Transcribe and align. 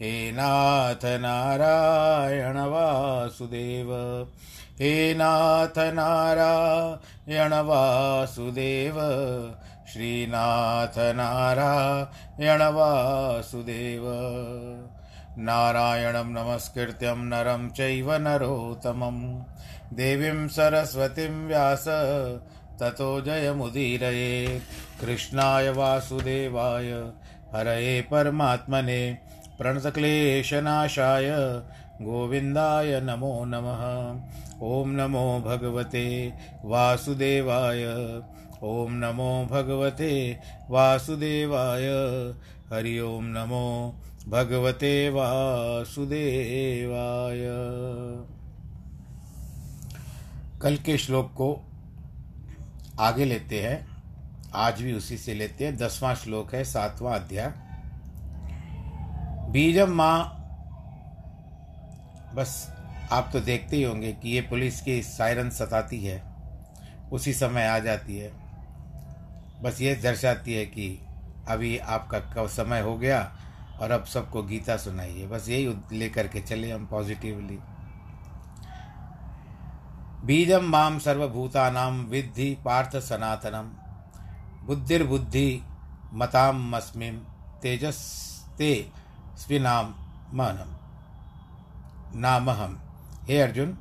हे 0.00 0.32
नाथ 0.32 1.04
नारायण 1.04 2.56
वासुदेव, 2.58 3.88
हे 4.80 5.14
नाथ 5.14 5.78
नारायण 5.78 7.52
वासुदेव, 7.52 8.94
श्रीनाथ 9.92 10.98
नारायण 10.98 12.62
वासुदेव। 12.62 14.02
नारायणं 15.38 16.24
नमस्कृत्यं 16.24 17.16
नरं 17.16 17.70
चैव 17.70 18.14
नरोत्तमं। 18.14 19.42
देवीं 19.96 20.48
सरस्वतीं 20.48 21.46
व्यास, 21.46 21.84
ततो 22.80 23.20
जयमुदीरये। 23.20 24.62
कृष्णाय 25.00 25.70
वासुदेवाय, 25.70 27.12
हरये 27.54 28.02
परमात्मने। 28.02 29.18
प्रणतक्लेशनाशाय 29.58 31.30
गोविन्दाय 32.02 33.00
नमो 33.00 33.44
नमः। 33.44 33.82
ॐ 34.62 34.84
नमो 34.86 35.42
भगवते 35.46 36.32
वासुदेवाय। 36.64 37.84
ॐ 38.62 38.86
नमो 38.90 39.48
भगवते 39.50 40.40
वासुदेवाय। 40.70 41.88
हरि 42.72 42.98
ओं 42.98 43.22
नमो 43.22 43.94
भगवते 44.28 45.10
वासुदेवाय। 45.10 47.40
कल 50.62 50.76
के 50.76 50.98
श्लोक 50.98 51.32
को 51.32 51.64
आगे 53.00 53.24
लेते 53.24 53.62
हैं। 53.62 53.88
आज 54.54 54.82
भी 54.82 54.92
उसी 54.92 55.18
से 55.18 55.34
लेते 55.34 55.64
हैं। 55.64 55.76
दसवां 55.76 56.14
श्लोक 56.14 56.54
है, 56.54 56.64
सातवां 56.64 57.20
अध्याय। 57.20 57.65
बीजम 59.56 59.90
माँ। 59.90 60.24
बस, 62.34 62.76
आप 63.12 63.30
तो 63.32 63.40
देखते 63.40 63.76
ही 63.76 63.82
होंगे 63.82 64.12
कि 64.12 64.28
ये 64.28 64.40
पुलिस 64.40 64.80
की 64.80 65.02
सायरन 65.02 65.50
सताती 65.50 66.04
है। 66.04 66.22
उसी 67.12 67.32
समय 67.32 67.66
आ 67.66 67.78
जाती 67.78 68.18
है। 68.18 68.32
बस 69.62 69.80
ये 69.80 69.94
दर्शाती 69.94 70.54
है 70.54 70.66
कि 70.66 71.06
अभी 71.48 71.78
आपका 71.78 72.18
कब 72.18 72.48
समय 72.48 72.80
हो 72.80 72.98
गया 72.98 73.36
और 73.80 73.90
अब 73.90 74.04
सबको 74.04 74.42
गीता 74.42 74.76
सुनाइए। 74.76 75.26
बस 75.26 75.48
यही 75.48 75.74
लेकर 75.92 76.28
के 76.28 76.40
चले 76.40 76.72
हम 76.72 76.86
पॉजिटिवली 76.86 77.58
बीजम 80.24 80.64
माम 80.64 80.98
सर्वभूतानाम 80.98 82.04
विद्धि 82.04 82.58
पार्थ 82.64 82.96
सनातनम। 82.96 83.72
बुद्धिर्बुद्धि 84.66 85.62
मताम 86.12 86.76
मस्मिम 86.76 87.16
तेजस्ते 87.62 89.05
स्विनाम 89.36 89.94
मनम 90.34 90.70
नामहम 92.20 92.78
हे 93.28 93.40
अर्जुन 93.40 93.72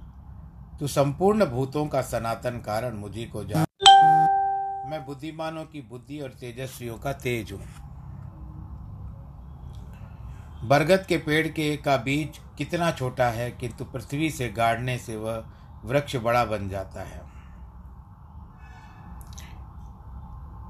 तू 0.80 0.88
संपूर्ण 0.88 1.46
भूतों 1.46 1.86
का 1.88 2.02
सनातन 2.02 2.60
कारण 2.60 2.96
मुझी 2.96 3.26
को 3.26 3.44
जान 3.44 3.66
मैं 4.90 5.06
बुद्धिमानों 5.06 5.64
की 5.66 5.82
बुद्धि 5.82 6.20
और 6.20 6.30
तेजस्वियों 6.30 6.98
का 6.98 7.14
तेज 7.14 7.52
हूँ। 7.52 7.62
बरगद 10.68 11.06
के 11.06 11.18
पेड़ 11.18 11.48
के 11.48 11.76
का 11.78 11.96
बीज 11.98 12.40
कितना 12.58 12.92
छोटा 12.92 13.28
है 13.30 13.50
किंतु 13.52 13.86
पृथ्वी 13.86 14.30
से 14.30 14.50
गाड़ने 14.50 14.98
से 14.98 15.16
वह 15.16 15.44
वृक्ष 15.86 16.16
बड़ा 16.16 16.44
बन 16.46 16.70
जाता 16.70 17.02
है। 17.02 17.20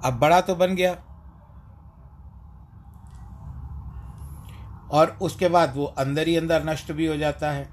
अब 0.05 0.17
बड़ा 0.19 0.39
तो 0.41 0.55
बन 0.55 0.75
गया। 0.75 0.95
और 4.91 5.17
उसके 5.21 5.47
बाद 5.47 5.75
वो 5.75 5.85
अंदर 5.85 6.27
ही 6.27 6.37
अंदर 6.37 6.63
नष्ट 6.63 6.91
भी 6.91 7.05
हो 7.05 7.17
जाता 7.17 7.51
है। 7.51 7.69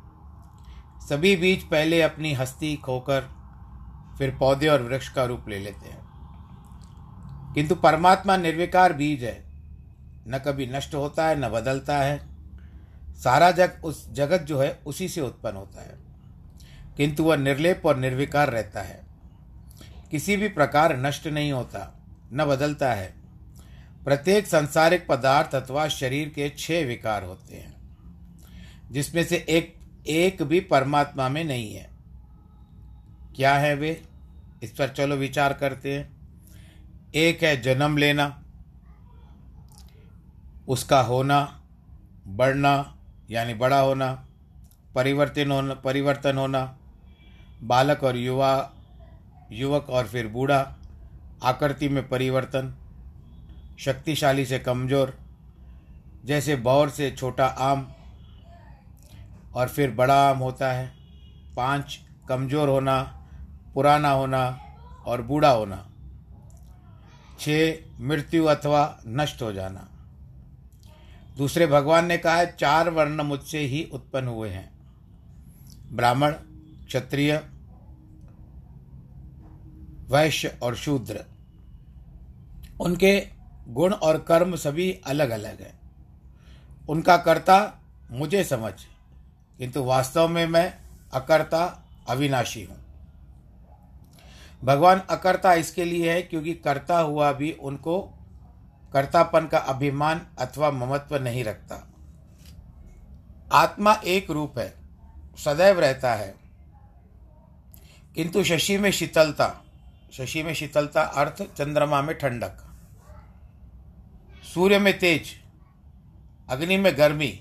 सभी 1.08 1.36
बीज 1.36 1.62
पहले 1.62 2.02
अपनी 2.02 2.32
हस्ती 2.32 2.76
खोकर 2.76 3.20
फिर 4.18 4.36
पौधे 4.36 4.68
और 4.68 4.82
वृक्ष 4.82 5.08
का 5.08 5.24
रूप 5.24 5.48
ले 5.48 5.58
लेते 5.58 5.88
हैं। 5.88 6.02
किंतु 7.54 7.74
परमात्मा 7.74 8.36
निर्विकार 8.36 8.92
बीज 8.92 9.24
है। 9.24 9.44
न 10.28 10.38
कभी 10.46 10.66
नष्ट 10.66 10.94
होता 10.94 11.26
है, 11.26 11.40
न 11.40 11.48
बदलता 11.48 11.98
है। 11.98 12.28
सारा 13.14 13.50
जग 13.50 13.72
उस 13.84 14.12
जगत 14.12 14.40
जो 14.40 14.60
है, 14.60 14.80
उसी 14.86 15.08
से 15.08 15.20
उत्पन्न 15.20 15.56
होता 15.56 15.82
है। 15.82 15.98
किंतु 16.96 17.24
वह 17.24 17.36
निर्लेप 17.36 17.82
और 17.86 17.96
निर्विकार 17.96 18.50
रहता 18.50 18.80
है। 18.80 19.06
किसी 20.10 20.36
भी 20.36 20.48
प्रकार 20.48 20.96
नष्ट 20.96 21.26
नहीं 21.26 21.52
होता, 21.52 21.98
न 22.32 22.44
बदलता 22.44 22.92
है। 22.92 23.21
प्रत्येक 24.04 24.46
संसारिक 24.46 25.06
पदार्थ 25.06 25.54
अथवा 25.54 25.88
शरीर 25.88 26.28
के 26.28 26.48
छह 26.58 26.84
विकार 26.84 27.24
होते 27.24 27.56
हैं, 27.56 27.74
जिसमें 28.90 29.24
से 29.24 29.36
एक 29.48 29.74
एक 30.06 30.42
भी 30.42 30.60
परमात्मा 30.60 31.28
में 31.28 31.44
नहीं 31.44 31.74
है। 31.74 31.90
क्या 33.36 33.54
है 33.54 33.74
वे? 33.74 34.02
इस 34.62 34.72
पर 34.72 34.88
चलो 34.88 35.16
विचार 35.16 35.52
करते 35.52 35.98
हैं। 35.98 36.10
एक 37.14 37.42
है 37.42 37.60
जन्म 37.62 37.96
लेना, 37.96 38.42
उसका 40.68 41.00
होना, 41.00 41.62
बढ़ना, 42.26 42.98
यानी 43.30 43.54
बड़ा 43.54 43.80
होना 43.80 44.28
परिवर्तन 44.94 45.50
होना 45.50 45.74
परिवर्तन 45.74 46.36
होना, 46.36 46.78
बालक 47.62 48.04
और 48.04 48.16
युवा, 48.16 48.72
युवक 49.52 49.90
और 49.90 50.06
फिर 50.06 50.28
बूढ़ा, 50.28 50.76
आकृति 51.42 51.88
में 51.88 52.08
परिवर्तन 52.08 52.74
शक्तिशाली 53.78 54.46
से 54.46 54.58
कमज़ोर, 54.58 55.18
जैसे 56.24 56.56
बौर 56.56 56.90
से 56.90 57.10
छोटा 57.10 57.46
आम, 57.46 57.92
और 59.54 59.68
फिर 59.68 59.90
बड़ा 59.90 60.30
आम 60.30 60.38
होता 60.38 60.72
है। 60.72 60.92
पाँच, 61.56 62.00
कमज़ोर 62.28 62.68
होना, 62.68 63.02
पुराना 63.74 64.10
होना, 64.10 64.60
और 65.06 65.22
बूढ़ा 65.22 65.50
होना। 65.50 65.88
छः 67.40 67.78
मृत्यु 68.00 68.44
अथवा 68.44 69.00
नष्ट 69.06 69.42
हो 69.42 69.52
जाना। 69.52 69.88
दूसरे 71.36 71.66
भगवान 71.66 72.06
ने 72.06 72.18
कहा 72.18 72.36
है, 72.36 72.56
चार 72.56 72.90
वर्ण 72.90 73.22
मुझसे 73.22 73.58
ही 73.58 73.90
उत्पन्न 73.92 74.28
हुए 74.28 74.48
हैं। 74.48 74.72
ब्राह्मण, 75.92 76.32
क्षत्रिय, 76.86 77.44
वैश्य 80.10 80.58
और 80.62 80.76
शूद्र। 80.76 81.24
उनके 82.80 83.31
गुण 83.68 83.92
और 83.92 84.18
कर्म 84.18 84.56
सभी 84.56 85.00
अलग 85.06 85.30
अलग 85.30 85.60
हैं। 85.60 85.80
उनका 86.88 87.16
कर्ता 87.16 87.80
मुझे 88.10 88.44
समझ, 88.44 88.72
किंतु 89.58 89.82
वास्तव 89.84 90.28
में 90.28 90.46
मैं 90.46 90.74
अकर्ता, 91.12 91.84
अविनाशी 92.08 92.64
हूँ। 92.64 92.76
भगवान 94.64 95.02
अकर्ता 95.10 95.54
इसके 95.54 95.84
लिए 95.84 96.12
है 96.12 96.22
क्योंकि 96.22 96.54
कर्ता 96.54 96.98
हुआ 96.98 97.32
भी 97.32 97.52
उनको 97.52 98.00
कर्तापन 98.92 99.46
का 99.46 99.58
अभिमान 99.58 100.26
अथवा 100.38 100.70
ममत्व 100.70 101.16
नहीं 101.16 101.44
रखता। 101.44 101.88
आत्मा 103.52 103.92
एक 103.92 104.30
रूप 104.30 104.58
है, 104.58 104.74
सदैव 105.44 105.80
रहता 105.80 106.14
है। 106.14 106.34
किंतु 108.14 108.44
शशि 108.44 108.78
में 108.78 108.90
शीतलता, 108.90 109.62
शशि 110.12 110.42
में 110.42 110.54
शीतलता 110.54 111.02
अर्थ 111.02 111.42
चंद्रमा 111.42 112.02
में 112.02 112.18
ठंडक। 112.18 112.71
सूर्य 114.54 114.78
में 114.78 114.98
तेज, 114.98 115.28
अग्नि 116.48 116.76
में 116.76 116.92
गर्मी, 116.98 117.38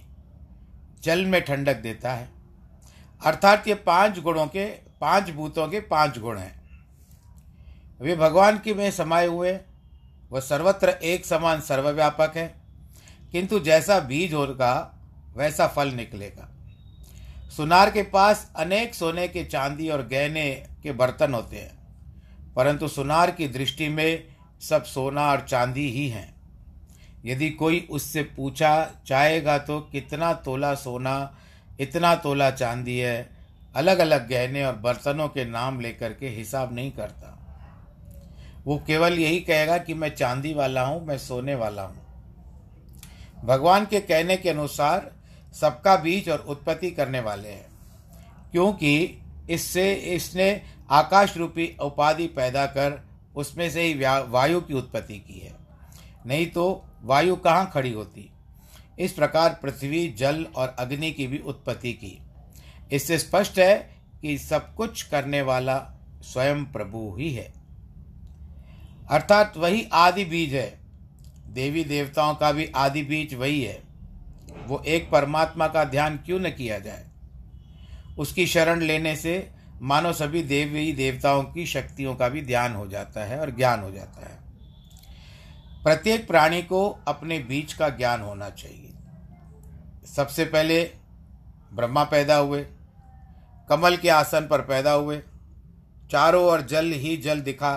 जल 1.03 1.25
में 1.25 1.41
ठंडक 1.41 1.75
देता 1.75 2.13
है। 2.13 2.29
अर्थात 3.21 3.67
ये 3.67 3.75
पाँच 3.75 4.19
गुणों 4.19 4.45
के, 4.47 4.65
पाँच 5.01 5.29
भूतों 5.29 5.67
के 5.67 5.79
पाँच 5.79 6.17
गुण 6.19 6.37
हैं। 6.37 6.61
वे 8.01 8.15
भगवान 8.15 8.57
की 8.57 8.73
में 8.73 8.89
समाये 8.91 9.27
हुए 9.27 9.59
वह 10.31 10.39
सर्वत्र 10.39 10.89
एक 10.89 11.25
समान 11.25 11.61
सर्वव्यापक 11.61 12.37
है। 12.37 12.47
किंतु 13.31 13.59
जैसा 13.59 13.99
बीज 13.99 14.33
होगा, 14.33 14.99
वैसा 15.37 15.67
फल 15.67 15.91
निकलेगा। 15.91 16.49
सुनार 17.57 17.91
के 17.91 18.03
पास 18.03 18.51
अनेक 18.55 18.95
सोने 18.95 19.27
के 19.27 19.43
चांदी 19.43 19.89
और 19.89 20.07
गहने 20.07 20.51
के 20.83 20.91
बर्तन 20.91 21.33
होते 21.33 21.57
हैं, 21.57 22.53
परंतु 22.55 22.87
सुनार 22.87 23.31
की 23.31 23.47
दृष्टि 23.47 23.89
में 23.89 24.23
सब 24.61 24.83
सोना 24.83 25.31
और 25.31 25.41
चांदी 25.41 25.89
ही 25.89 26.09
हैं। 26.09 26.40
यदि 27.25 27.49
कोई 27.51 27.79
उससे 27.89 28.23
पूछा 28.35 28.73
चाहेगा 29.07 29.57
तो 29.59 29.79
कितना 29.91 30.33
तोला 30.35 30.73
सोना, 30.75 31.33
इतना 31.79 32.15
तोला 32.17 32.49
चांदी 32.51 32.97
है 32.97 33.29
अलग 33.75 33.99
अलग 33.99 34.27
गहने 34.29 34.63
और 34.65 34.75
बर्तनों 34.77 35.27
के 35.29 35.45
नाम 35.45 35.79
लेकर 35.79 36.13
के 36.13 36.29
हिसाब 36.29 36.73
नहीं 36.75 36.91
करता। 36.91 37.37
वो 38.65 38.77
केवल 38.87 39.19
यही 39.19 39.39
कहेगा 39.41 39.77
कि 39.77 39.93
मैं 39.93 40.09
चांदी 40.11 40.53
वाला 40.53 40.81
हूँ, 40.81 41.05
मैं 41.05 41.17
सोने 41.19 41.55
वाला 41.55 41.83
हूँ। 41.83 41.99
भगवान 43.45 43.85
के 43.85 43.99
कहने 44.01 44.37
के 44.37 44.49
अनुसार 44.49 45.11
सबका 45.55 45.95
बीज 45.97 46.29
और 46.29 46.45
उत्पत्ति 46.47 46.91
करने 46.91 47.19
वाले 47.21 47.49
हैं, 47.49 47.65
क्योंकि 48.51 49.17
इससे 49.49 49.93
इसने 49.93 50.49
आकाश 50.91 51.35
रूपी 51.37 51.75
उपाधि 51.81 52.27
पैदा 52.29 52.65
कर 52.67 53.01
उसमें 53.35 53.69
से 53.69 53.81
ही 53.83 53.93
वायु 54.29 54.61
की 54.61 54.73
उत्पत्ति 54.73 55.17
की 55.17 55.39
है। 55.39 55.55
नहीं 56.25 56.45
तो 56.47 56.83
वायु 57.03 57.35
कहाँ 57.35 57.71
खड़ी 57.73 57.91
होती? 57.93 58.31
इस 58.99 59.13
प्रकार 59.13 59.59
पृथ्वी, 59.61 60.07
जल 60.07 60.47
और 60.55 60.75
अग्नि 60.79 61.11
की 61.11 61.27
भी 61.27 61.37
उत्पत्ति 61.37 61.93
की। 61.93 62.21
इससे 62.91 63.17
स्पष्ट 63.17 63.59
है 63.59 63.95
कि 64.21 64.37
सब 64.37 64.75
कुछ 64.75 65.03
करने 65.03 65.41
वाला 65.41 65.91
स्वयं 66.21 66.65
प्रभु 66.65 67.15
ही 67.19 67.33
है। 67.33 67.53
अर्थात 69.09 69.57
वही 69.57 69.87
आदि 69.93 70.25
बीज 70.25 70.53
है। 70.53 70.79
देवी 71.47 71.83
देवताओं 71.83 72.35
का 72.35 72.51
भी 72.51 72.65
आदि 72.75 73.03
बीज 73.03 73.33
वही 73.33 73.63
है। 73.63 73.83
वो 74.67 74.83
एक 74.87 75.09
परमात्मा 75.09 75.67
का 75.67 75.83
ध्यान 75.83 76.17
क्यों 76.17 76.39
न 76.39 76.49
किया 76.49 76.79
जाए? 76.79 77.07
उसकी 78.19 78.47
शरण 78.47 78.81
लेने 78.81 79.15
से 79.15 79.51
मानो 79.81 80.13
सभी 80.13 80.43
देवी 80.43 80.93
देवताओं 80.93 81.43
की 81.43 81.65
शक्तियों 81.65 82.15
का 82.15 82.29
भी 82.29 82.41
ध्यान 82.41 82.73
हो 82.73 82.87
जाता 82.87 83.25
है 83.25 83.39
और 83.39 83.51
ज्ञान 83.51 83.79
हो 83.79 83.91
जाता 83.91 84.29
है। 84.29 84.40
प्रत्येक 85.83 86.27
प्राणी 86.27 86.61
को 86.61 86.87
अपने 87.07 87.37
बीच 87.39 87.73
का 87.73 87.87
ज्ञान 87.89 88.21
होना 88.21 88.49
चाहिए। 88.49 88.93
सबसे 90.07 90.45
पहले 90.45 90.83
ब्रह्मा 91.73 92.03
पैदा 92.03 92.35
हुए, 92.35 92.61
कमल 93.69 93.97
के 93.97 94.09
आसन 94.09 94.47
पर 94.47 94.61
पैदा 94.61 94.91
हुए, 94.91 95.21
चारों 96.11 96.43
ओर 96.45 96.61
जल 96.61 96.91
ही 96.93 97.15
जल 97.17 97.41
दिखा 97.41 97.73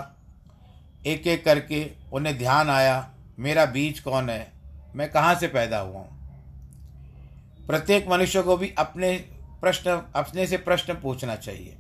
एक 1.06 1.26
एक 1.26 1.44
करके 1.44 1.90
उन्हें 2.12 2.36
ध्यान 2.38 2.70
आया, 2.70 3.10
मेरा 3.38 3.64
बीज 3.66 4.00
कौन 4.00 4.30
है, 4.30 4.52
मैं 4.96 5.10
कहाँ 5.10 5.34
से 5.34 5.48
पैदा 5.48 5.78
हुआ 5.78 6.00
हूँ? 6.00 6.08
प्रत्येक 7.66 8.08
मनुष्य 8.08 8.42
को 8.42 8.56
भी 8.56 8.72
अपने 8.78 9.16
प्रश्न, 9.60 10.00
अपने 10.16 10.46
से 10.46 10.56
प्रश्न 10.56 10.94
पूछना 10.94 11.36
चाहिए। 11.36 11.76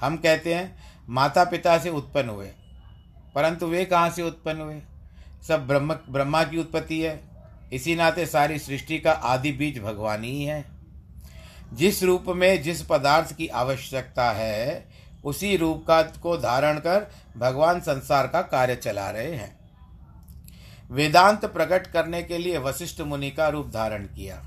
हम 0.00 0.16
कहते 0.16 0.54
हैं 0.54 0.76
माता 1.08 1.44
पिता 1.44 1.78
से 1.78 1.90
उत्पन्न 1.90 2.28
हुए, 2.28 2.50
परंतु 3.34 3.66
वे 3.66 3.84
कहाँ 3.84 4.10
से 4.10 4.22
उत्पन्न 4.22 4.60
हुए? 4.60 4.80
सब 5.42 5.66
ब्रह्म, 5.66 5.94
ब्रह्मा 5.94 6.44
की 6.44 6.58
उत्पत्ति 6.58 7.00
है। 7.00 7.20
इसी 7.72 7.94
नाते 7.94 8.26
सारी 8.26 8.58
सृष्टि 8.58 8.98
का 8.98 9.12
आदि 9.12 9.52
बीज 9.52 9.78
भगवान 9.78 10.24
ही 10.24 10.44
है। 10.44 10.64
जिस 11.72 12.02
रूप 12.02 12.24
में 12.28 12.62
जिस 12.62 12.82
पदार्थ 12.82 13.36
की 13.36 13.48
आवश्यकता 13.48 14.30
है, 14.30 14.88
उसी 15.24 15.56
रूप 15.56 15.84
का 15.88 16.02
को 16.02 16.36
धारण 16.36 16.78
कर 16.78 17.10
भगवान 17.36 17.80
संसार 17.80 18.26
का 18.26 18.42
कार्य 18.42 18.76
चला 18.76 19.10
रहे 19.10 19.34
हैं। 19.34 19.58
वेदांत 20.90 21.44
प्रकट 21.44 21.86
करने 21.86 22.22
के 22.22 22.38
लिए 22.38 22.58
वशिष्ठ 22.58 23.00
मुनि 23.00 23.30
का 23.30 23.48
रूप 23.48 23.66
धारण 23.66 24.04
किया। 24.04 24.42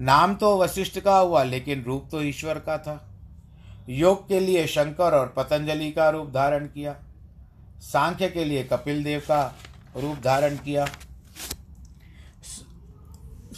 नाम 0.00 0.34
तो 0.34 0.58
वशिष्ठ 0.58 1.00
का 1.00 1.18
हुआ, 1.18 1.42
लेकिन 1.42 1.82
रूप 1.82 2.08
तो 2.10 2.22
ईश्वर 2.22 2.58
का 2.58 2.78
था। 2.78 3.14
योग 3.88 4.28
के 4.28 4.40
लिए 4.40 4.66
शंकर 4.66 5.14
और 5.14 5.34
पतंजलि 5.36 5.90
का 5.90 6.10
रूप 6.10 6.30
धारण 6.30 6.66
किया। 6.66 6.96
सांख्य 7.80 8.28
के 8.28 8.44
लिए 8.44 8.64
कपिल 8.64 9.04
देव 9.04 9.20
का 9.20 9.54
रूप 9.96 10.16
धारण 10.24 10.56
किया। 10.56 10.86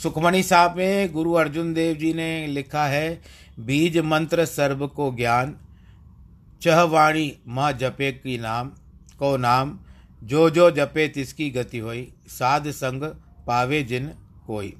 सुखमणि 0.03 0.43
साहब 0.43 0.77
में 0.77 1.13
गुरु 1.13 1.33
अर्जुन 1.33 1.75
देव 1.75 1.97
जी 1.97 2.13
ने 2.15 2.47
लिखा 2.47 2.87
है, 2.87 3.23
बीज 3.61 3.99
मंत्र 3.99 4.45
सर्व 4.45 4.87
को 4.87 5.15
ज्ञान, 5.15 5.57
चह 6.63 6.83
वाणी 6.83 7.37
माँ 7.49 7.73
जपे 7.73 8.13
की 8.13 8.39
नाम, 8.39 8.69
को 9.19 9.37
नाम, 9.37 9.79
जो 10.25 10.51
जो 10.51 10.71
जपे 10.71 11.09
तिसकी 11.09 11.51
गति 11.51 11.79
होई, 11.79 12.13
साध 12.29 12.71
संग 12.71 13.03
पावे 13.47 13.83
जिन 13.83 14.07
कोई। 14.47 14.77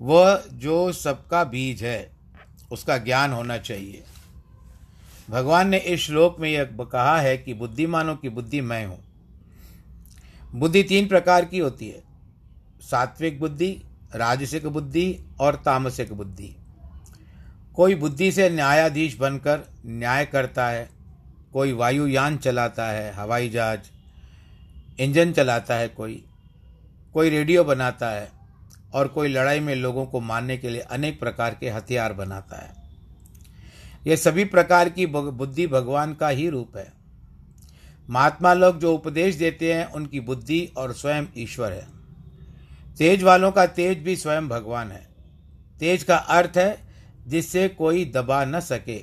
वह 0.00 0.44
जो 0.52 0.92
सबका 0.92 1.44
बीज 1.44 1.84
है, 1.84 2.10
उसका 2.72 2.98
ज्ञान 2.98 3.32
होना 3.32 3.58
चाहिए। 3.58 4.04
भगवान 5.30 5.68
ने 5.68 5.78
इस 5.78 6.00
श्लोक 6.00 6.40
में 6.40 6.50
यह 6.50 6.64
कहा 6.64 7.20
है 7.20 7.38
कि 7.38 7.54
बुद्धिमानों 7.54 8.16
की 8.16 8.28
बुद्धि 8.28 8.60
मैं 8.60 8.86
हूँ। 8.86 9.04
बुद्धि 10.54 10.82
तीन 10.82 11.06
प्रकार 11.06 11.44
की 11.44 11.58
होती 11.58 11.88
है। 11.88 12.02
सात्विक 12.80 13.40
बुद्धि, 13.40 13.82
राजसिक 14.14 14.66
बुद्धि 14.66 15.24
और 15.40 15.54
तामसिक 15.54 16.12
बुद्धि। 16.12 16.56
कोई 17.76 17.94
बुद्धि 17.94 18.32
से 18.32 18.50
न्यायाधीश 18.50 19.18
बनकर 19.18 19.60
न्याय 19.86 20.26
करता 20.26 20.68
है, 20.68 20.90
कोई 21.52 21.72
वायुयान 21.72 22.36
चलाता 22.36 22.88
है, 22.88 23.12
हवाई 23.12 23.48
जहाज़, 23.48 23.80
इंजन 25.00 25.32
चलाता 25.32 25.74
है 25.74 25.88
कोई 25.88 26.24
कोई 27.14 27.30
रेडियो 27.30 27.64
बनाता 27.64 28.10
है 28.10 28.28
और 28.94 29.08
कोई 29.08 29.28
लड़ाई 29.28 29.60
में 29.60 29.74
लोगों 29.74 30.06
को 30.06 30.20
मारने 30.20 30.56
के 30.56 30.70
लिए 30.70 30.80
अनेक 30.80 31.20
प्रकार 31.20 31.56
के 31.60 31.70
हथियार 31.70 32.12
बनाता 32.12 32.56
है। 32.56 32.79
ये 34.06 34.16
सभी 34.16 34.44
प्रकार 34.44 34.88
की 34.88 35.06
बुद्धि 35.06 35.66
भगवान 35.66 36.14
का 36.14 36.28
ही 36.28 36.48
रूप 36.48 36.76
है। 36.76 36.92
महात्मा 38.10 38.52
लोग 38.54 38.78
जो 38.78 38.94
उपदेश 38.94 39.34
देते 39.34 39.72
हैं, 39.72 39.84
उनकी 39.86 40.20
बुद्धि 40.20 40.72
और 40.76 40.92
स्वयं 40.92 41.26
ईश्वर 41.36 41.72
है। 41.72 41.86
तेज 42.98 43.22
वालों 43.22 43.50
का 43.52 43.66
तेज 43.66 43.98
भी 43.98 44.16
स्वयं 44.16 44.48
भगवान 44.48 44.92
है। 44.92 45.06
तेज 45.80 46.02
का 46.02 46.16
अर्थ 46.16 46.56
है, 46.56 46.80
जिससे 47.26 47.68
कोई 47.68 48.04
दबा 48.04 48.44
न 48.44 48.60
सके। 48.60 48.98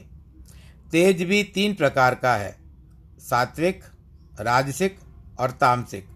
तेज 0.91 1.23
भी 1.23 1.43
तीन 1.43 1.73
प्रकार 1.73 2.15
का 2.15 2.35
है, 2.35 2.57
सात्विक, 3.19 3.83
राजसिक 4.39 4.97
और 5.39 5.51
तामसिक। 5.51 6.07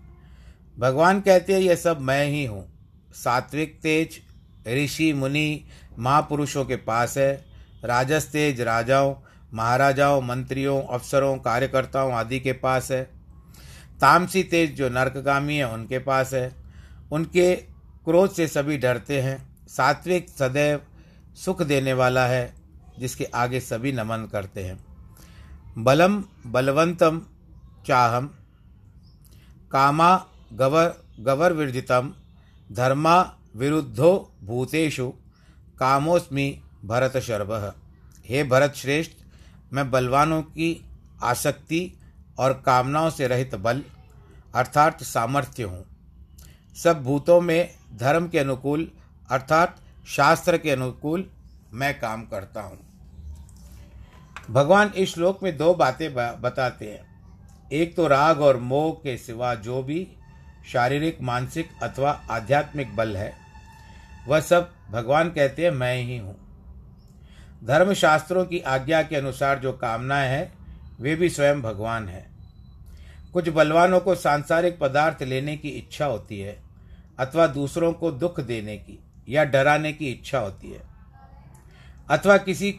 भगवान 0.80 1.22
कहते 1.22 1.54
हैं, 1.54 1.60
यह 1.60 1.76
सब 1.76 2.02
मैं 2.02 2.26
ही 2.28 2.46
हूँ। 2.46 2.66
सात्विक 3.14 3.80
तेज, 3.82 4.22
ऋषि, 4.68 5.14
मुनि, 5.14 5.64
महापुरुषों 6.00 6.66
के 6.66 6.76
पास 6.76 7.18
है। 7.18 7.51
राजस 7.84 8.30
तेज 8.32 8.62
राजाओं, 8.62 9.16
महाराजाओं, 9.54 10.22
मंत्रियों, 10.22 10.84
अफसरों, 10.84 11.38
कार्यकर्ताओं 11.38 12.14
आदि 12.14 12.40
के 12.40 12.54
पास 12.54 12.92
है। 12.92 13.04
तामसी 14.02 14.44
तेज 14.44 14.76
जो 14.76 14.90
नर्कगामी 14.90 15.58
है, 15.58 15.74
उनके 15.74 16.00
पास 16.00 16.34
है। 16.34 16.56
उनके 17.12 17.56
क्रोध 18.06 18.32
से 18.32 18.48
सभी 18.48 18.78
डरते 18.78 19.22
हैं। 19.22 19.68
सात्विक 19.68 20.30
सदैव 20.30 20.82
सुख 21.36 21.62
देने 21.62 21.94
वाला 21.94 22.26
है, 22.26 22.54
जिसके 23.00 23.24
आगे 23.24 23.60
सभी 23.60 23.92
नमन 23.92 24.30
करते 24.32 24.64
हैं। 24.64 24.86
बलम 25.78 26.24
बलवंतम 26.46 27.22
चाहम, 27.88 28.28
कामा 29.72 30.26
गवर 30.54 30.94
गवर 31.20 31.54
विरजितम, 31.54 32.14
धर्मा 32.72 33.36
विरुद्धो 33.56 34.32
भूतेषु, 34.44 35.14
कामोस्मि 35.80 36.62
भरत 36.86 37.18
शर्भ 37.18 37.52
हे 38.26 38.44
भरत 38.44 38.74
श्रेष्ठ, 38.76 39.12
मैं 39.74 39.90
बलवानों 39.92 40.42
की 40.44 40.86
आसक्ति 41.24 41.92
और 42.40 42.54
कामनाओं 42.66 43.10
से 43.10 43.28
रहित 43.28 43.56
बल, 43.56 43.84
अर्थात 44.56 45.04
सामर्थ्य 45.04 45.64
हूँ। 45.64 45.84
सब 46.76 47.04
भूतों 47.04 47.40
में 47.42 47.70
धर्म 47.94 48.28
के 48.28 48.40
अनुकूल, 48.40 48.88
अर्थात 49.30 49.80
शास्त्र 50.08 50.58
के 50.58 50.72
अनुकूल 50.72 51.30
मैं 51.74 51.94
काम 52.00 52.24
करता 52.24 52.62
हूँ। 52.62 52.80
भगवान 54.50 54.92
इस 54.98 55.14
श्लोक 55.14 55.44
में 55.44 55.56
दो 55.58 55.74
बातें 55.74 56.14
बताते 56.14 56.86
हैं। 56.86 57.70
एक 57.72 57.96
तो 57.96 58.08
राग 58.08 58.42
और 58.42 58.58
मोह 58.60 58.92
के 58.94 59.18
सिवा 59.18 59.54
जो 59.56 59.82
भी 59.84 60.08
शारीरिक, 60.72 61.22
मानसिक 61.22 61.70
अथवा 61.84 62.12
आध्यात्मिक 62.32 62.96
बल 62.96 63.16
है, 63.18 63.34
वह 64.28 64.40
सब 64.42 64.72
भगवान 64.92 65.30
कहते 65.30 65.64
हैं 65.64 65.72
मैं 65.72 65.96
ही 65.98 66.18
हूँ। 66.18 66.36
धर्मशास्त्रों 67.64 68.46
की 68.46 68.60
आज्ञा 68.60 69.02
के 69.04 69.16
अनुसार 69.16 69.60
जो 69.60 69.72
कामनाएँ 69.72 70.30
हैं, 70.30 70.54
वे 71.02 71.16
भी 71.16 71.30
स्वयं 71.30 71.62
भगवान 71.62 72.08
हैं। 72.08 72.26
कुछ 73.34 73.50
बलवानों 73.50 74.00
को 74.00 74.16
सांसारिक 74.16 74.80
पदार्थ 74.80 75.24
लेने 75.24 75.56
की 75.58 75.70
इच्छा 75.70 76.06
होती 76.06 76.40
है, 76.40 76.58
अथवा 77.20 77.48
दूसरों 77.48 77.92
को 77.94 78.12
दुख 78.12 78.40
देने 78.40 78.78
की 78.78 79.00
या 79.30 79.44
डराने 79.44 79.94
की 79.94 80.12
इच्छा 80.12 80.40
होती 80.40 80.72
है, 80.72 80.82
अथवा 82.10 82.38
किसी 82.38 82.72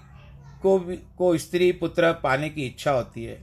को 0.62 0.78
को 1.18 1.36
स्त्री, 1.38 1.70
पुत्र 1.72 2.12
पाने 2.12 2.48
की 2.48 2.66
इच्छा 2.66 2.90
होती 2.90 3.24
है। 3.24 3.42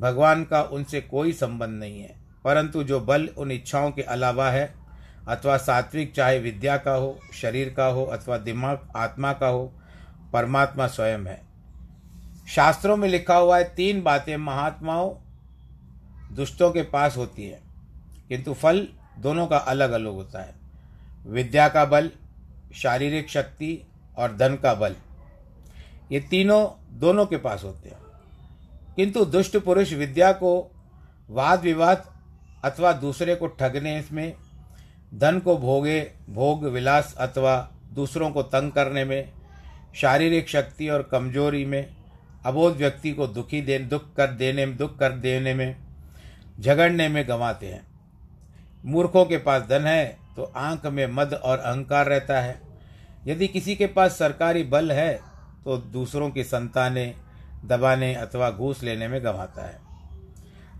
भगवान 0.00 0.44
का 0.44 0.62
उनसे 0.62 1.00
कोई 1.00 1.32
संबंध 1.32 1.78
नहीं 1.80 2.00
है, 2.00 2.14
परंतु 2.44 2.82
जो 2.82 3.00
बल 3.00 3.28
उन 3.38 3.50
इच्छाओं 3.50 3.90
के 3.90 4.02
अलावा 4.02 4.50
है, 4.50 4.74
अथवा 5.28 5.56
सात्विक, 5.56 6.14
चाहे 6.14 6.38
विद्या 6.38 6.76
का 6.76 6.92
हो, 6.92 7.18
शरीर 7.34 7.74
का 7.76 7.86
हो, 7.86 8.04
अथवा 8.04 8.38
दिमाग, 8.38 8.88
आत्मा 8.96 9.32
का 9.32 9.46
हो 9.46 9.72
परमात्मा 10.32 10.86
स्वयं 10.86 11.18
है। 11.18 11.40
शास्त्रों 12.48 12.96
में 12.96 13.08
लिखा 13.08 13.36
हुआ 13.36 13.58
है, 13.58 13.64
तीन 13.74 14.02
बातें 14.02 14.36
महात्माओं 14.36 15.14
दुष्टों 16.34 16.70
के 16.70 16.82
पास 16.82 17.16
होती 17.16 17.44
है, 17.44 17.60
किंतु 18.28 18.54
फल 18.54 18.88
दोनों 19.18 19.46
का 19.46 19.56
अलग 19.56 19.90
अलग 19.90 20.12
होता 20.12 20.42
है। 20.42 20.54
विद्या 21.26 21.68
का 21.68 21.84
बल, 21.84 22.10
शारीरिक 22.74 23.30
शक्ति 23.30 23.86
और 24.18 24.36
धन 24.36 24.56
का 24.56 24.74
बल, 24.74 24.96
ये 26.12 26.20
तीनों 26.20 26.66
दोनों 26.98 27.26
के 27.26 27.36
पास 27.36 27.64
होते 27.64 27.88
हैं। 27.88 27.98
किंतु 28.96 29.24
दुष्ट 29.24 29.56
पुरुष 29.56 29.92
विद्या 29.92 30.32
को 30.32 30.70
वाद 31.30 31.60
विवाद 31.60 32.04
अथवा 32.64 32.92
दूसरे 32.92 33.34
को 33.34 33.46
ठगने 33.46 34.04
में 34.12 34.34
धन 35.14 35.38
को 35.38 35.56
भोगे, 35.58 36.12
भोग 36.30 36.64
विलास 36.64 37.14
अथवा 37.18 37.70
दूसरों 37.92 38.30
को 38.30 38.42
तंग 38.42 38.72
करने 38.72 39.04
में 39.04 39.32
शारीरिक 39.94 40.48
शक्ति 40.48 40.88
और 40.88 41.02
कमज़ोरी 41.02 41.64
में, 41.64 41.86
अबोध 42.46 42.76
व्यक्ति 42.76 43.12
को 43.12 43.26
दुखी 43.26 43.60
दे, 43.60 43.78
दुख 43.78 44.14
कर 44.14 44.26
देने 44.26 44.66
में 44.66 44.76
दुख 44.76 44.98
कर 44.98 45.12
देने 45.12 45.54
में, 45.54 45.76
झगड़ने 46.60 47.08
में 47.08 47.28
गंवाते 47.28 47.66
हैं। 47.66 47.86
मूर्खों 48.84 49.24
के 49.24 49.38
पास 49.38 49.62
धन 49.62 49.86
है 49.86 50.18
तो 50.36 50.52
आँख 50.56 50.86
में 50.86 51.06
मद 51.06 51.34
और 51.34 51.58
अहंकार 51.58 52.06
रहता 52.06 52.40
है। 52.40 52.60
यदि 53.26 53.48
किसी 53.48 53.74
के 53.76 53.86
पास 53.86 54.18
सरकारी 54.18 54.62
बल 54.62 54.92
है 54.92 55.20
तो 55.64 55.76
दूसरों 55.76 56.30
की 56.30 56.44
संतानें, 56.44 57.14
दबाने 57.66 58.14
अथवा 58.14 58.50
घूस 58.50 58.82
लेने 58.82 59.08
में 59.08 59.24
गंवाता 59.24 59.66
है। 59.66 59.78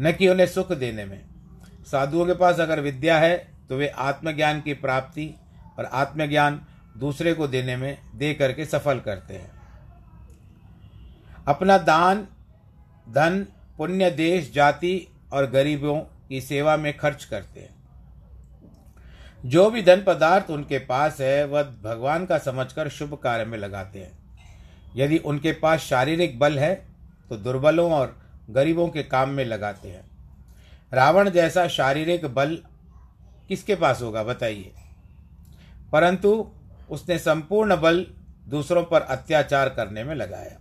न 0.00 0.12
कि 0.12 0.28
उन्हें 0.28 0.46
सुख 0.46 0.72
देने 0.72 1.04
में। 1.04 1.20
साधुओं 1.86 2.26
के 2.26 2.34
पास 2.34 2.60
अगर 2.60 2.80
विद्या 2.80 3.18
है 3.18 3.36
तो 3.68 3.76
वे 3.76 3.88
आत्मज्ञान 3.88 4.60
की 4.60 4.74
प्राप्ति 4.74 5.34
और 5.78 5.84
आत्मज्ञान 5.84 6.60
दूसरे 7.00 7.34
को 7.34 7.48
देने 7.48 7.76
में 7.76 7.98
दे 8.14 8.34
करके 8.34 8.64
सफल 8.64 9.00
करते 9.00 9.34
हैं। 9.34 9.50
अपना 11.48 11.78
दान, 11.78 12.28
धन, 13.08 13.46
पुण्य, 13.78 14.10
देश, 14.10 14.52
जाति 14.52 15.12
और 15.32 15.50
गरीबों 15.50 16.00
की 16.28 16.40
सेवा 16.40 16.76
में 16.76 16.96
खर्च 16.96 17.24
करते 17.24 17.60
हैं। 17.60 17.80
जो 19.46 19.70
भी 19.70 19.82
धन 19.82 20.04
पदार्थ 20.06 20.50
उनके 20.50 20.78
पास 20.78 21.20
है, 21.20 21.44
वह 21.44 21.62
भगवान 21.62 22.26
का 22.26 22.38
समझकर 22.38 22.88
शुभ 22.88 23.14
कार्य 23.14 23.44
में 23.44 23.58
लगाते 23.58 23.98
हैं। 23.98 24.18
यदि 24.96 25.18
उनके 25.18 25.52
पास 25.52 25.80
शारीरिक 25.80 26.38
बल 26.38 26.58
है 26.58 26.86
तो 27.28 27.36
दुर्बलों 27.36 27.92
और 27.92 28.22
गरीबों 28.50 28.88
के 28.88 29.02
काम 29.02 29.28
में 29.28 29.44
लगाते 29.44 29.88
हैं। 29.88 30.10
रावण 30.92 31.30
जैसा 31.30 31.68
शारीरिक 31.68 32.26
बल 32.26 32.62
किसके 33.48 33.74
पास 33.74 34.02
होगा, 34.02 34.22
बताइए। 34.22 34.72
परंतु 35.92 36.52
उसने 36.90 37.18
संपूर्ण 37.18 37.76
बल 37.76 38.06
दूसरों 38.48 38.84
पर 38.84 39.00
अत्याचार 39.00 39.68
करने 39.68 40.04
में 40.04 40.14
लगाया। 40.14 40.60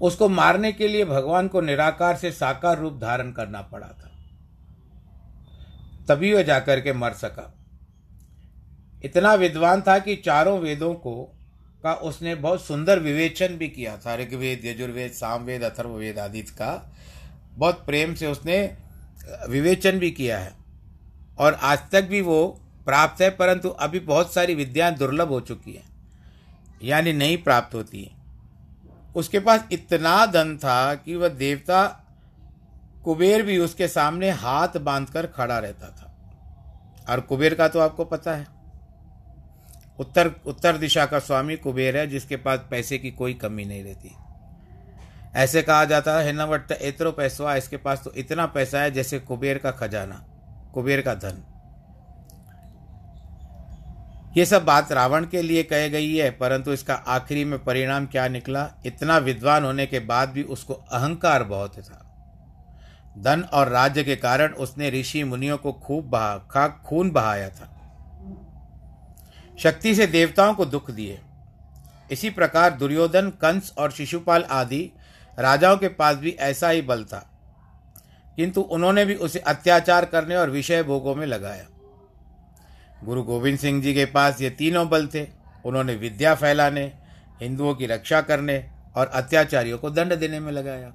उसको 0.00 0.28
मारने 0.28 0.72
के 0.72 0.88
लिए 0.88 1.04
भगवान 1.04 1.48
को 1.48 1.60
निराकार 1.60 2.16
से 2.16 2.32
साकार 2.32 2.78
रूप 2.78 2.98
धारण 3.00 3.32
करना 3.32 3.62
पड़ा 3.62 3.86
था। 3.86 4.12
तभी 6.08 6.32
वह 6.32 6.42
जाकर 6.42 6.80
के 6.80 6.92
मर 6.92 7.12
सका। 7.12 7.54
इतना 9.04 9.34
विद्वान 9.34 9.82
था 9.82 9.98
कि 9.98 10.16
चारों 10.16 10.58
वेदों 10.58 10.94
को, 10.94 11.32
का 11.82 11.94
उसने 11.94 12.34
बहुत 12.34 12.64
सुंदर 12.64 12.98
विवेचन 12.98 13.48
भी 13.48 13.68
किया। 13.68 13.96
था 13.96 14.14
ऋग्वेद 14.14 14.64
यजुर्वेद, 14.64 15.12
सामवेद, 15.12 15.62
अथर्ववेद 15.62 16.18
आदि 16.18 16.42
का 16.42 16.92
बहुत 17.52 17.86
प्रेम 17.86 18.14
से 18.14 18.26
उसने 18.26 18.76
विवेचन 19.48 19.98
भी 19.98 20.10
किया 20.10 20.38
है। 20.38 20.52
और 21.38 21.54
आज 21.54 21.78
तक 21.92 22.04
भी 22.04 22.20
वो 22.20 22.60
प्राप्त 22.86 23.22
है, 23.22 23.30
परंतु 23.30 23.68
अभी 23.68 24.00
बहुत 24.00 24.32
सारी 24.34 24.54
विद्याएँ 24.54 24.94
दुर्लभ 24.94 25.28
हो 25.28 25.40
चुकी 25.40 25.72
हैं, 25.72 25.88
यानी 26.82 27.12
नहीं 27.12 27.36
प्राप्त 27.38 27.74
होती 27.74 28.02
है। 28.04 28.14
उसके 29.16 29.38
पास 29.38 29.64
इतना 29.72 30.24
धन 30.26 30.56
था 30.56 30.94
कि 30.94 31.16
वह 31.16 31.28
देवता 31.28 31.86
कुबेर 33.04 33.42
भी 33.42 33.58
उसके 33.58 33.88
सामने 33.88 34.30
हाथ 34.30 34.76
बांधकर 34.78 35.26
खड़ा 35.26 35.58
रहता 35.58 35.88
था। 35.88 36.12
और 37.08 37.20
कुबेर 37.20 37.54
का 37.54 37.68
तो 37.68 37.80
आपको 37.80 38.04
पता 38.04 38.34
है। 38.34 38.46
उत्तर 39.98 40.30
उत्तर 40.46 40.76
दिशा 40.76 41.04
का 41.06 41.18
स्वामी 41.18 41.56
कुबेर 41.56 41.96
है, 41.96 42.06
जिसके 42.06 42.36
पास 42.36 42.60
पैसे 42.70 42.98
की 42.98 43.10
कोई 43.10 43.34
कमी 43.34 43.64
नहीं 43.64 43.84
रहती। 43.84 44.14
ऐसे 45.34 45.62
कहा 45.62 45.84
जाता 45.84 46.18
है 46.20 46.32
न 46.32 46.42
वट 46.42 46.72
एतरो 46.72 47.12
पैसा 47.12 47.54
इसके 47.56 47.76
पास 47.76 48.02
तो 48.04 48.12
इतना 48.14 48.46
पैसा 48.46 48.80
है 48.80 48.90
जैसे 48.90 49.18
कुबेर 49.18 49.58
का 49.58 49.70
खजाना, 49.70 50.24
कुबेर 50.74 51.00
का 51.00 51.14
धन। 51.14 51.42
ये 54.36 54.46
सब 54.46 54.64
बात 54.64 54.92
रावण 54.92 55.26
के 55.26 55.42
लिए 55.42 55.62
कह 55.62 55.88
गई 55.88 56.16
है, 56.16 56.30
परंतु 56.30 56.72
इसका 56.72 56.94
आखिरी 56.94 57.44
में 57.44 57.64
परिणाम 57.64 58.06
क्या 58.06 58.28
निकला? 58.28 58.70
इतना 58.86 59.18
विद्वान 59.18 59.64
होने 59.64 59.86
के 59.86 59.98
बाद 59.98 60.28
भी 60.28 60.42
उसको 60.42 60.74
अहंकार 60.74 61.44
बहुत 61.44 61.78
था। 61.78 62.02
धन 63.18 63.42
और 63.42 63.68
राज्य 63.68 64.04
के 64.04 64.16
कारण 64.16 64.52
उसने 64.52 64.90
ऋषि 64.90 65.24
मुनियों 65.24 65.58
को 65.58 65.72
खूब 65.72 66.04
बहा 66.04 66.68
खून 66.68 67.10
बहाया 67.10 67.48
था। 67.48 67.72
शक्ति 69.58 69.94
से 69.94 70.06
देवताओं 70.06 70.54
को 70.54 70.64
दुख 70.64 70.90
दिए। 70.90 71.20
इसी 72.10 72.30
प्रकार 72.30 72.70
दुर्योधन, 72.70 73.30
कंस 73.30 73.72
और 73.78 73.90
शिशुपाल 73.90 74.42
आदि 74.42 74.92
राजाओं 75.38 75.76
के 75.76 75.88
पास 75.88 76.16
भी 76.16 76.30
ऐसा 76.30 76.68
ही 76.68 76.82
बल 76.82 77.04
था। 77.04 77.30
किंतु 78.36 78.60
उन्होंने 78.60 79.04
भी 79.04 79.14
उसे 79.14 79.38
अत्याचार 79.38 80.04
करने 80.04 80.36
और 80.36 80.50
विषय 80.50 80.82
भोगों 80.82 81.14
में 81.14 81.26
लगाया। 81.26 81.66
गुरु 83.04 83.22
गोविंद 83.22 83.58
सिंह 83.58 83.82
जी 83.82 83.94
के 83.94 84.04
पास 84.04 84.40
ये 84.40 84.50
तीनों 84.50 84.88
बल 84.88 85.06
थे। 85.06 85.28
उन्होंने 85.64 85.94
विद्या 85.94 86.34
फैलाने, 86.34 86.92
हिंदुओं 87.42 87.74
की 87.74 87.86
रक्षा 87.86 88.20
करने 88.20 88.70
और 88.96 89.06
अत्याचारियों 89.06 89.78
को 89.78 89.90
दंड 89.90 90.14
देने 90.14 90.40
में 90.40 90.52
लगाया। 90.52 90.92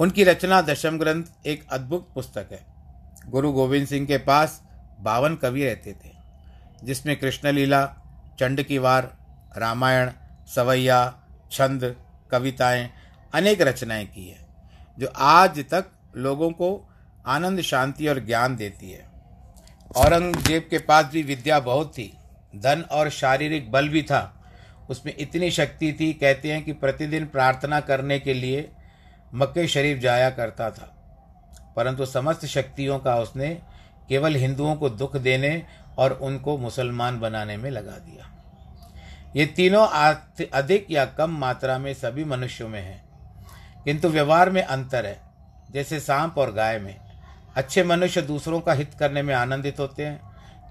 उनकी 0.00 0.24
रचना 0.24 0.62
दशम 0.62 0.98
ग्रंथ 0.98 1.24
एक 1.46 1.66
अद्भुत 1.72 2.08
पुस्तक 2.14 2.48
है। 2.52 2.66
गुरु 3.28 3.52
गोविंद 3.52 3.86
सिंह 3.86 4.06
के 4.06 4.18
पास 4.18 4.62
बावन 5.00 5.34
कवि 5.34 5.64
रहते 5.64 5.92
थे, 5.92 6.10
जिसमें 6.84 7.20
कृष्ण 7.20 7.52
लीला 7.52 7.94
चंड 8.38 8.62
की 8.62 8.78
वार, 8.78 9.18
रामायण, 9.56 10.10
सवैया, 10.46 11.22
छंद, 11.50 11.96
कविताएँ, 12.30 12.90
अनेक 13.34 13.60
रचनाएँ 13.60 14.06
की 14.06 14.28
है, 14.28 14.46
जो 14.98 15.06
आज 15.16 15.64
तक 15.70 15.84
लोगों 16.16 16.50
को 16.50 16.94
आनंद, 17.26 17.60
शांति 17.60 18.08
और 18.08 18.20
ज्ञान 18.20 18.56
देती 18.56 18.90
है। 18.90 19.09
औरंगज़ेब 19.96 20.66
के 20.70 20.78
पास 20.78 21.04
भी 21.04 21.22
विद्या 21.22 21.60
बहुत 21.60 21.92
थी, 21.92 22.16
धन 22.56 22.80
और 22.90 23.10
शारीरिक 23.10 23.70
बल 23.70 23.88
भी 23.88 24.02
था। 24.02 24.44
उसमें 24.90 25.14
इतनी 25.18 25.50
शक्ति 25.50 25.96
थी, 26.00 26.12
कहते 26.12 26.52
हैं 26.52 26.64
कि 26.64 26.72
प्रतिदिन 26.72 27.26
प्रार्थना 27.26 27.80
करने 27.80 28.18
के 28.18 28.34
लिए 28.34 28.70
मक्के 29.34 29.68
शरीफ 29.68 29.98
जाया 29.98 30.30
करता 30.30 30.70
था। 30.70 30.96
परंतु 31.76 32.06
समस्त 32.06 32.46
शक्तियों 32.46 32.98
का 32.98 33.16
उसने 33.16 33.62
केवल 34.08 34.34
हिंदुओं 34.34 34.76
को 34.76 34.90
दुख 34.90 35.16
देने 35.16 35.62
और 35.98 36.12
उनको 36.12 36.58
मुसलमान 36.58 37.20
बनाने 37.20 37.56
में 37.56 37.70
लगा 37.70 37.98
दिया। 37.98 38.30
ये 39.36 39.46
तीनों 39.46 39.86
अधिक 40.46 40.86
या 40.90 41.04
कम 41.04 41.30
मात्रा 41.30 41.78
में 41.78 41.94
सभी 41.94 42.24
मनुष्यों 42.24 42.68
में 42.68 42.82
हैं। 42.82 43.04
किंतु 43.84 44.08
व्यवहार 44.08 44.50
में 44.50 44.62
अंतर 44.62 45.06
है, 45.06 45.20
जैसे 45.70 46.00
सांप 46.00 46.38
और 46.38 46.52
गाय 46.52 46.78
में। 46.78 47.09
अच्छे 47.56 47.82
मनुष्य 47.82 48.22
दूसरों 48.22 48.60
का 48.60 48.72
हित 48.72 48.94
करने 48.94 49.22
में 49.22 49.34
आनंदित 49.34 49.80
होते 49.80 50.06
हैं, 50.06 50.20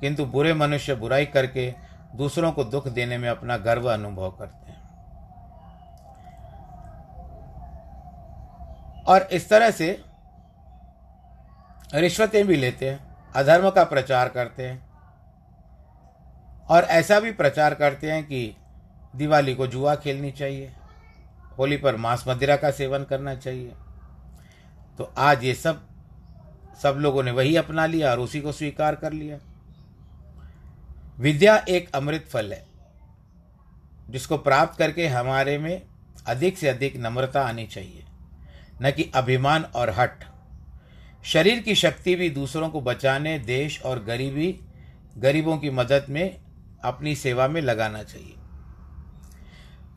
किंतु 0.01 0.25
बुरे 0.25 0.53
मनुष्य 0.53 0.95
बुराई 0.95 1.25
करके 1.25 1.73
दूसरों 2.15 2.51
को 2.51 2.63
दुख 2.63 2.87
देने 2.87 3.17
में 3.17 3.29
अपना 3.29 3.57
गर्व 3.57 3.91
अनुभव 3.93 4.31
करते 4.31 4.71
हैं। 4.71 4.77
और 9.05 9.27
इस 9.31 9.49
तरह 9.49 9.71
से 9.71 9.91
रिश्वतें 11.95 12.45
भी 12.47 12.55
लेते 12.55 12.89
हैं, 12.89 12.99
अधर्म 13.35 13.69
का 13.69 13.83
प्रचार 13.83 14.29
करते 14.29 14.67
हैं, 14.67 14.87
और 16.67 16.83
ऐसा 16.83 17.19
भी 17.19 17.31
प्रचार 17.31 17.73
करते 17.73 18.11
हैं 18.11 18.23
कि 18.23 18.55
दिवाली 19.15 19.55
को 19.55 19.67
जुआ 19.67 19.95
खेलनी 19.95 20.31
चाहिए, 20.31 20.71
होली 21.57 21.77
पर 21.77 21.95
मांस 21.95 22.23
मदिरा 22.27 22.55
का 22.55 22.71
सेवन 22.71 23.03
करना 23.03 23.35
चाहिए। 23.35 23.73
तो 24.99 25.11
आज 25.17 25.43
ये 25.43 25.53
सब 25.53 25.87
सब 26.83 26.97
लोगों 26.99 27.23
ने 27.23 27.31
वही 27.31 27.55
अपना 27.55 27.85
लिया 27.85 28.11
और 28.11 28.19
उसी 28.19 28.41
को 28.41 28.51
स्वीकार 28.51 28.95
कर 28.95 29.13
लिया। 29.13 29.37
विद्या 31.19 31.55
एक 31.69 31.89
अमृत 31.95 32.25
फल 32.29 32.53
है, 32.53 32.65
जिसको 34.09 34.37
प्राप्त 34.37 34.77
करके 34.79 35.07
हमारे 35.07 35.57
में 35.57 35.81
अधिक 36.27 36.57
से 36.57 36.69
अधिक 36.69 36.97
नम्रता 36.97 37.41
आनी 37.41 37.65
चाहिए, 37.65 38.03
न 38.81 38.91
कि 38.91 39.11
अभिमान 39.15 39.63
और 39.63 39.89
हट। 39.89 40.23
शरीर 41.25 41.59
की 41.59 41.75
शक्ति 41.75 42.15
भी 42.15 42.29
दूसरों 42.29 42.69
को 42.69 42.81
बचाने, 42.81 43.39
देश 43.39 43.81
और 43.81 44.03
गरीबी, 44.03 44.59
गरीबों 45.17 45.57
की 45.57 45.69
मदद 45.69 46.05
में 46.09 46.37
अपनी 46.83 47.15
सेवा 47.15 47.47
में 47.47 47.61
लगाना 47.61 48.03
चाहिए। 48.03 48.35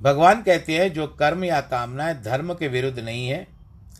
भगवान 0.02 0.42
कहते 0.42 0.78
हैं, 0.78 0.92
जो 0.92 1.06
कर्म 1.06 1.44
या 1.44 1.60
कामनाएँ 1.60 2.22
धर्म 2.22 2.54
के 2.54 2.68
विरुद्ध 2.68 2.98
नहीं 2.98 3.28
है 3.28 3.46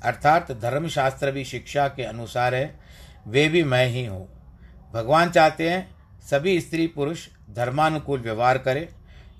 अर्थात 0.02 0.52
धर्मशास्त्र 0.52 1.30
भी 1.30 1.44
शिक्षा 1.44 1.88
के 1.88 2.02
अनुसार 2.02 2.54
है, 2.54 2.80
वे 3.26 3.48
भी 3.48 3.62
मैं 3.64 3.86
ही 3.86 4.04
हूँ। 4.06 4.28
भगवान 4.94 5.30
चाहते 5.30 5.70
हैं 5.70 5.94
सभी 6.30 6.60
स्त्री 6.60 6.86
पुरुष 6.86 7.28
धर्मानुकूल 7.50 8.20
व्यवहार 8.20 8.58
करें, 8.58 8.88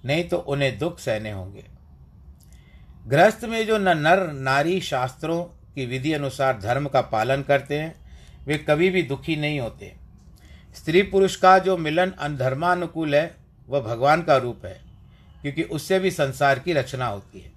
नहीं 0.05 0.25
तो 0.25 0.37
उन्हें 0.37 0.79
दुख 0.79 0.99
सहने 0.99 1.31
होंगे। 1.31 1.65
गृहस्थ 3.07 3.45
में 3.45 3.67
जो 3.67 3.79
न 3.79 3.99
नर 3.99 4.33
नारी 4.33 4.81
शास्त्रों 4.81 5.43
की 5.45 5.87
विधि 5.87 6.13
अनुसार 6.13 6.59
धर्म 6.59 6.87
का 6.89 7.01
पालन 7.01 7.43
करते 7.43 7.79
हैं, 7.79 7.95
वे 8.47 8.59
कभी 8.59 8.91
भी 8.91 9.03
दुखी 9.03 9.37
नहीं 9.37 9.61
होते। 9.61 9.93
स्त्री 10.75 11.03
पुरुष 11.03 11.37
का 11.37 11.59
जो 11.59 11.77
मिलन 11.77 12.11
अनधर्मानुकूल 12.11 13.15
है, 13.15 13.37
वह 13.69 13.81
भगवान 13.81 14.23
का 14.23 14.37
रूप 14.37 14.67
है, 14.67 14.81
क्योंकि 15.43 15.63
उससे 15.63 15.99
भी 15.99 16.11
संसार 16.11 16.59
की 16.59 16.73
रचना 16.73 17.07
होती 17.07 17.41
है। 17.41 17.52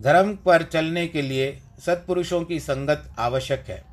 धर्म 0.00 0.36
पर 0.36 0.62
चलने 0.62 1.06
के 1.06 1.22
लिए 1.22 1.60
सत्पुरुषों 1.86 2.44
की 2.44 2.60
संगत 2.60 3.12
आवश्यक 3.18 3.64
है। 3.68 3.84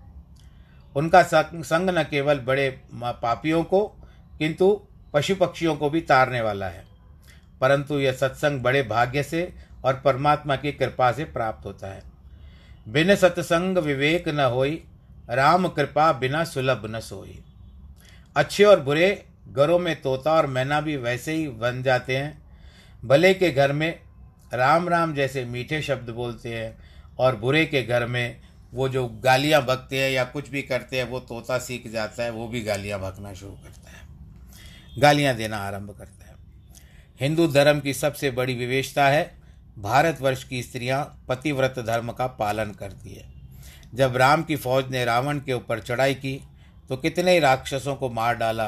उनका 0.96 1.24
संग 1.24 1.90
न 1.90 2.04
केवल 2.04 2.40
बड़े 2.40 2.82
पापियों 2.96 3.64
को, 3.64 3.88
किंतु 4.40 4.82
पशु 5.14 5.36
पक्षियों 5.36 5.76
को 5.76 5.90
भी 5.90 6.02
तारने 6.02 6.42
वाला 6.42 6.68
है। 6.68 6.86
परंतु 7.62 8.00
यह 8.00 8.12
सत्संग 8.12 8.62
बड़े 8.62 8.84
भाग्य 8.84 9.24
से 9.24 9.54
और 9.86 10.02
परमात्मा 10.06 10.56
की 10.56 10.72
कृपा 10.72 11.12
से 11.12 11.24
प्राप्त 11.24 11.66
होता 11.66 11.88
है। 11.88 12.02
बिन 12.88 13.16
सत्संग 13.16 13.78
विवेक 13.78 14.28
न 14.28 14.40
होई, 14.40 14.84
राम 15.30 15.68
कृपा 15.68 16.12
बिना 16.12 16.44
सुलभ 16.44 16.84
न 16.86 17.00
सोई। 17.00 17.44
अच्छे 18.36 18.64
और 18.64 18.80
बुरे 18.80 19.26
घरों 19.52 19.80
में 19.80 20.02
तोता 20.02 20.34
और 20.34 20.48
मैना 20.48 20.82
भी 20.82 20.98
वैसे 20.98 21.34
ही 21.34 21.48
बन 21.48 21.84
जाते 21.84 22.18
हैं। 22.18 22.42
भले 23.06 23.34
के 23.34 23.52
घर 23.52 23.72
में 23.72 24.00
राम 24.54 24.90
राम 24.90 25.14
जैसे 25.14 25.44
मीठे 25.46 25.82
शब्द 25.82 26.10
बोलते 26.10 26.54
हैं 26.56 26.78
और 27.20 27.36
बुरे 27.36 27.66
के 27.66 27.84
घर 27.84 28.06
में 28.06 28.40
वो 28.74 28.88
जो 28.90 29.08
गालियाँ 29.24 29.64
बकते 29.66 30.00
हैं 30.00 30.10
या 30.12 30.24
कुछ 30.26 30.50
भी 30.50 30.62
करते 30.62 30.98
हैं, 30.98 31.04
वो 31.04 31.20
तोता 31.20 31.58
सीख 31.58 31.88
जाता 31.88 32.24
है, 32.24 32.30
वो 32.32 32.48
भी 32.48 32.62
गालियाँ 32.62 33.00
बकना 33.02 33.34
शुरू 33.34 33.52
करता 33.54 33.92
है। 33.92 35.00
गालियाँ 35.00 35.36
देना 35.36 35.58
आरंभ 35.58 35.90
करता 35.90 36.26
है। 36.26 36.36
हिंदू 37.20 37.48
धर्म 37.48 37.80
की 37.80 37.94
सबसे 37.94 38.32
बड़ी 38.32 38.56
विशेषता 38.56 39.08
है, 39.08 39.32
भारतवर्ष 39.78 40.44
की 40.44 40.62
स्त्रियाँ 40.64 41.04
पतिव्रत 41.30 41.80
धर्म 41.80 42.12
का 42.12 42.28
पालन 42.28 42.72
करती 42.72 43.14
है। 43.14 43.26
जब 43.96 44.18
राम 44.18 44.44
की 44.44 44.56
फौज 44.56 44.90
ने 44.92 45.04
रावण 45.06 45.40
के 45.40 45.54
ऊपर 45.54 45.80
चढ़ाई 45.80 46.14
की 46.14 46.40
तो 46.90 46.98
कितने 46.98 47.32
ही 47.32 47.40
राक्षसों 47.40 47.96
को 47.96 48.10
मार 48.10 48.36
डाला, 48.36 48.68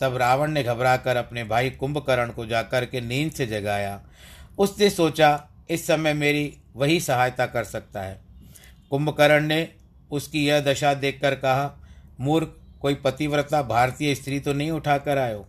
तब 0.00 0.16
रावण 0.16 0.50
ने 0.50 0.62
घबराकर 0.62 1.16
अपने 1.16 1.44
भाई 1.44 1.70
कुंभकर्ण 1.70 2.32
को 2.32 2.46
जाकर 2.46 2.84
के 2.84 3.00
नींद 3.00 3.32
से 3.32 3.46
जगाया 3.46 4.00
उसने 4.58 4.90
सोचा, 4.90 5.48
इस 5.70 5.86
समय 5.86 6.14
मेरी 6.14 6.56
वही 6.76 7.00
सहायता 7.00 7.46
कर 7.46 7.64
सकता 7.64 8.02
है। 8.02 8.20
कुंभकर्ण 8.90 9.46
ने 9.46 9.68
उसकी 10.10 10.46
यह 10.46 10.60
दशा 10.60 10.94
देखकर 10.94 11.34
कहा, 11.34 11.80
मूर्ख, 12.20 12.56
कोई 12.80 12.94
पतिव्रता 12.94 13.62
भारतीय 13.62 14.14
स्त्री 14.14 14.40
तो 14.40 14.52
नहीं 14.52 14.70
उठा 14.70 14.98
कर 14.98 15.18
आयो? 15.18 15.46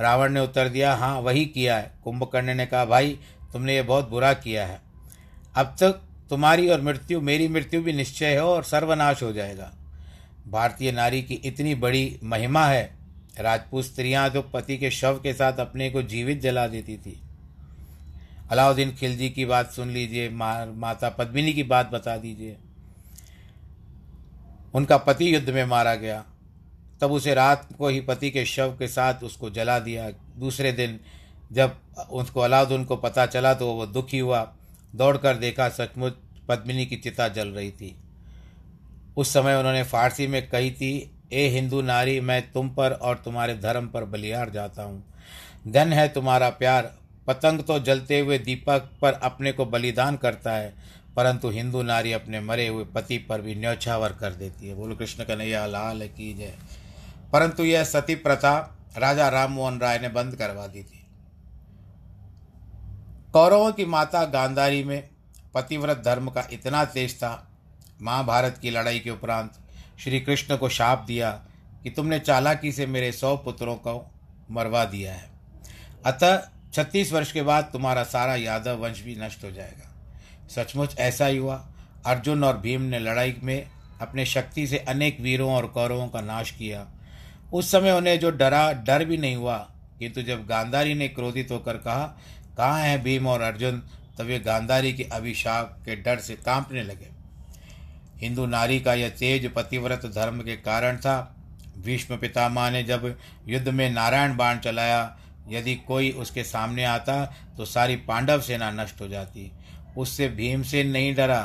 रावण 0.00 0.32
ने 0.32 0.40
उत्तर 0.40 0.68
दिया 0.68 0.94
हाँ 0.94 1.20
वही 1.20 1.46
किया 1.46 1.76
है। 1.76 1.94
कुंभकर्ण 2.04 2.54
ने 2.54 2.66
कहा, 2.66 2.84
भाई, 2.84 3.18
तुमने 3.52 3.74
ये 3.74 3.82
बहुत 3.82 4.10
बुरा 4.10 4.32
किया 4.32 4.66
है। 4.66 4.80
अब 5.56 5.76
तक 5.80 5.92
तुम्हारी 6.30 6.68
और 6.68 6.80
मृत्यु, 6.80 7.20
मेरी 7.20 7.48
मृत्यु 7.48 7.82
भी 7.82 7.92
निश्चय 7.92 8.26
है 8.26 8.44
और 8.44 8.64
सर्वनाश 8.64 9.22
हो 9.22 9.32
जाएगा। 9.32 9.72
भारतीय 10.48 10.92
नारी 10.92 11.22
की 11.22 11.34
इतनी 11.34 11.74
बड़ी 11.74 12.18
महिमा 12.22 12.66
है। 12.66 12.94
राजपूत 13.40 13.84
स्त्रियाँ 13.84 14.30
तो 14.30 14.42
पति 14.42 14.78
के 14.78 14.90
शव 14.90 15.20
के 15.22 15.32
साथ 15.32 15.52
अपने 15.52 15.90
को 15.90 16.02
जीवित 16.02 16.40
जला 16.40 16.66
देती 16.66 16.96
थी। 16.96 17.22
अलाउद्दीन 18.50 18.94
खिलजी 18.94 19.28
की 19.30 19.44
बात 19.44 19.70
सुन 19.70 19.90
लीजिए 19.90 20.28
मा, 20.28 20.64
माता 20.66 21.08
पद्मिनी 21.08 21.52
की 21.52 21.62
बात 21.62 21.90
बता 21.90 22.16
दीजिए। 22.16 22.56
उनका 24.74 24.96
पति 24.96 25.34
युद्ध 25.34 25.50
में 25.50 25.64
मारा 25.64 25.94
गया। 25.94 26.24
तब 27.00 27.12
उसे 27.12 27.34
रात 27.34 27.68
को 27.78 27.88
ही 27.88 28.00
पति 28.00 28.30
के 28.30 28.44
शव 28.44 28.76
के 28.78 28.88
साथ 28.88 29.22
उसको 29.22 29.50
जला 29.50 29.78
दिया। 29.78 30.10
दूसरे 30.38 30.72
दिन 30.72 30.98
जब 31.52 31.76
उसको 32.10 32.40
अलाउद्दीन 32.40 32.84
को 32.84 32.96
पता 32.96 33.26
चला 33.26 33.54
तो 33.54 33.72
वो 33.72 33.86
दुखी 33.86 34.18
हुआ। 34.18 34.42
दौड़कर 34.94 35.36
देखा 35.36 35.68
सचमुच 35.68 36.14
पद्मिनी 36.48 36.86
की 36.86 36.96
चिता 36.96 37.28
जल 37.28 37.48
रही 37.48 37.70
थी। 37.70 37.94
उस 39.16 39.32
समय 39.32 39.56
उन्होंने 39.56 39.82
फारसी 39.82 40.26
में 40.26 40.48
कही 40.48 40.70
थी 40.70 41.10
ए 41.32 41.46
हिंदू 41.48 41.80
नारी 41.82 42.20
मैं 42.20 42.40
तुम 42.52 42.68
पर 42.68 42.92
और 42.92 43.22
तुम्हारे 43.24 43.54
धर्म 43.54 43.86
पर 43.88 44.04
बलियार 44.04 44.50
जाता 44.50 44.82
हूँ। 44.82 45.04
धन 45.68 45.92
है 45.92 46.08
तुम्हारा 46.08 46.48
प्यार 46.50 46.92
पतंग 47.26 47.60
तो 47.60 47.78
जलते 47.78 48.18
हुए 48.20 48.38
दीपक 48.38 48.90
पर 49.02 49.12
अपने 49.12 49.52
को 49.52 49.66
बलिदान 49.66 50.16
करता 50.16 50.52
है, 50.52 50.74
परंतु 51.16 51.50
हिंदू 51.50 51.82
नारी 51.82 52.12
अपने 52.12 52.40
मरे 52.40 52.66
हुए 52.68 52.84
पति 52.84 53.18
पर 53.18 53.40
भी 53.40 53.54
न्यौछावर 53.54 54.12
कर 54.12 54.32
देती 54.32 54.68
है। 54.68 54.74
बोलो 54.74 54.96
कृष्ण 54.96 55.24
कन्हैया, 55.24 55.66
लाल 55.66 56.06
की 56.08 56.32
जय। 56.34 56.54
परंतु 57.32 57.64
यह 57.64 57.84
सती 57.84 58.14
प्रथा 58.14 58.78
राजा 58.98 59.28
राम 59.28 59.52
मोहन 59.52 59.78
राय 59.78 59.98
ने 59.98 60.08
बंद 60.08 60.36
करवा 60.36 60.66
दी 60.66 60.82
थी। 60.82 61.06
कौरवों 63.32 63.72
की 63.72 63.84
माता 63.84 64.24
गांधारी 64.24 64.84
में 64.84 65.08
पतिव्रत 65.54 66.02
धर्म 66.04 66.30
का 66.30 66.46
इतना 66.52 66.84
तेज 66.84 67.16
था, 67.16 67.50
महाभारत 68.02 68.58
की 68.62 68.70
लड़ाई 68.70 68.98
के 68.98 69.10
उपरांत 69.10 69.52
श्री 69.98 70.20
कृष्ण 70.20 70.56
को 70.56 70.68
शाप 70.68 71.04
दिया 71.06 71.30
कि 71.82 71.90
तुमने 71.90 72.18
चालाकी 72.18 72.72
से 72.72 72.86
मेरे 72.86 73.12
सौ 73.12 73.36
पुत्रों 73.36 73.74
को 73.76 74.12
मरवा 74.50 74.84
दिया 74.84 75.12
है। 75.12 75.30
अतः 76.06 76.36
छत्तीस 76.74 77.12
वर्ष 77.12 77.32
के 77.32 77.42
बाद 77.42 77.70
तुम्हारा 77.72 78.02
सारा 78.02 78.34
यादव 78.34 78.76
वंश 78.76 79.00
भी 79.00 79.16
नष्ट 79.16 79.44
हो 79.44 79.50
जाएगा। 79.50 79.90
सचमुच 80.48 80.98
ऐसा 80.98 81.26
ही 81.26 81.36
हुआ। 81.36 81.68
अर्जुन 82.06 82.44
और 82.44 82.58
भीम 82.58 82.82
ने 82.82 82.98
लड़ाई 82.98 83.36
में 83.42 83.66
अपने 84.00 84.26
शक्ति 84.26 84.66
से 84.66 84.78
अनेक 84.78 85.20
वीरों 85.20 85.52
और 85.52 85.66
कौरवों 85.66 86.08
का 86.08 86.20
नाश 86.20 86.50
किया। 86.50 86.86
उस 87.52 87.72
समय 87.72 87.90
उन्हें 87.90 88.20
जो 88.20 88.30
डरा, 88.30 88.72
डर 88.72 89.04
भी 89.04 89.16
नहीं 89.16 89.36
हुआ, 89.36 89.58
किंतु 89.98 90.22
जब 90.22 90.46
गांधारी 90.46 90.94
ने 90.94 91.08
क्रोधित 91.08 91.50
होकर 91.50 91.76
कहा, 91.76 92.18
कहाँ 92.56 92.80
हैं 92.80 93.02
भीम 93.02 93.26
और 93.26 93.40
अर्जुन? 93.40 93.82
तब 94.18 94.24
वे 94.24 94.38
गांधारी 94.38 94.92
के 94.92 95.02
अभिशाप 95.02 95.78
के 95.84 95.96
डर 95.96 96.18
से 96.18 96.34
कांपने 96.34 96.82
लगे। 96.82 97.08
हिंदू 98.18 98.46
नारी 98.46 98.80
का 98.80 98.94
यह 98.94 99.08
तेज, 99.08 99.52
पतिव्रत 99.54 100.06
धर्म 100.06 100.40
के 100.40 100.56
कारण 100.56 100.96
था। 100.96 101.36
भीष्म 101.78 102.16
पितामह 102.16 102.70
ने 102.70 102.82
जब 102.82 103.18
युद्ध 103.48 103.68
में 103.68 103.90
नारायण 103.90 104.36
बाण 104.36 104.58
चलाया 104.58 105.18
यदि 105.48 105.74
कोई 105.88 106.10
उसके 106.12 106.44
सामने 106.44 106.84
आता 106.84 107.24
तो 107.56 107.64
सारी 107.64 107.96
पांडव 108.02 108.40
सेना 108.40 108.70
नष्ट 108.72 109.00
हो 109.00 109.08
जाती। 109.08 109.50
उससे 109.96 110.28
भीमसेन 110.28 110.90
नहीं 110.90 111.14
डरा, 111.14 111.42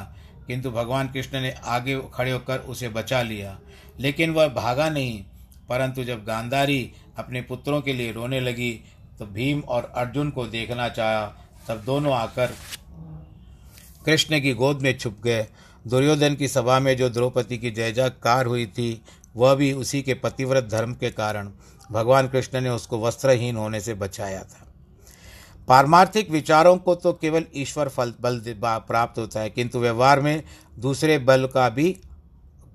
किंतु 0.48 0.72
भगवान 0.72 1.08
कृष्ण 1.08 1.42
ने 1.42 1.52
आगे 1.52 2.00
खड़े 2.14 2.32
होकर 2.32 2.60
उसे 2.60 2.90
बचा 2.90 3.22
लिया। 3.22 3.58
लेकिन 4.00 4.32
वह 4.32 4.48
भागा 4.48 4.90
नहीं, 4.90 5.24
परंतु 5.70 6.04
जब 6.04 6.24
गांधारी 6.26 6.92
अपने 7.18 7.42
पुत्रों 7.42 7.82
के 7.82 7.94
लिए 7.94 8.12
रोने 8.12 8.40
लगी 8.40 8.72
तो 9.20 9.26
भीम 9.26 9.60
और 9.60 9.92
अर्जुन 9.96 10.30
को 10.30 10.46
देखना 10.48 10.88
चाहा, 10.90 11.26
तब 11.68 11.84
दोनों 11.86 12.14
आकर 12.14 12.54
कृष्ण 14.06 14.40
की 14.40 14.54
गोद 14.54 14.82
में 14.82 14.98
छुप 14.98 15.18
गए। 15.24 15.46
दुर्योधन 15.86 16.36
की 16.36 16.48
सभा 16.48 16.80
में 16.80 16.96
जो 16.98 17.10
द्रौपदी 17.10 17.58
की 17.58 17.72
जय 17.72 17.92
जयकार 17.92 18.46
हुई 18.46 18.66
थी, 18.68 19.02
वह 19.36 19.54
भी 19.56 19.72
उसी 19.74 20.02
के 20.02 20.14
पतिव्रत 20.14 20.70
धर्म 20.72 20.94
के 20.94 21.10
कारण। 21.12 21.52
भगवान 21.92 22.28
कृष्ण 22.28 22.62
ने 22.62 22.70
उसको 22.70 23.00
वस्त्रहीन 23.00 23.56
होने 23.56 23.80
से 23.82 23.94
बचाया 23.94 24.44
था। 24.44 24.66
पारमार्थिक 25.68 26.30
विचारों 26.32 26.78
को 26.78 26.96
तो 26.96 27.14
केवल 27.14 27.46
ईश्वर 27.56 27.90
फल, 27.90 28.14
बल 28.22 28.42
प्राप्त 28.60 29.20
होता 29.20 29.40
है, 29.40 29.50
किंतु 29.50 29.80
व्यवहार 29.80 30.22
में 30.22 30.44
दूसरे 30.80 31.18
बल 31.18 31.48
का 31.54 31.70
भी, 31.70 31.92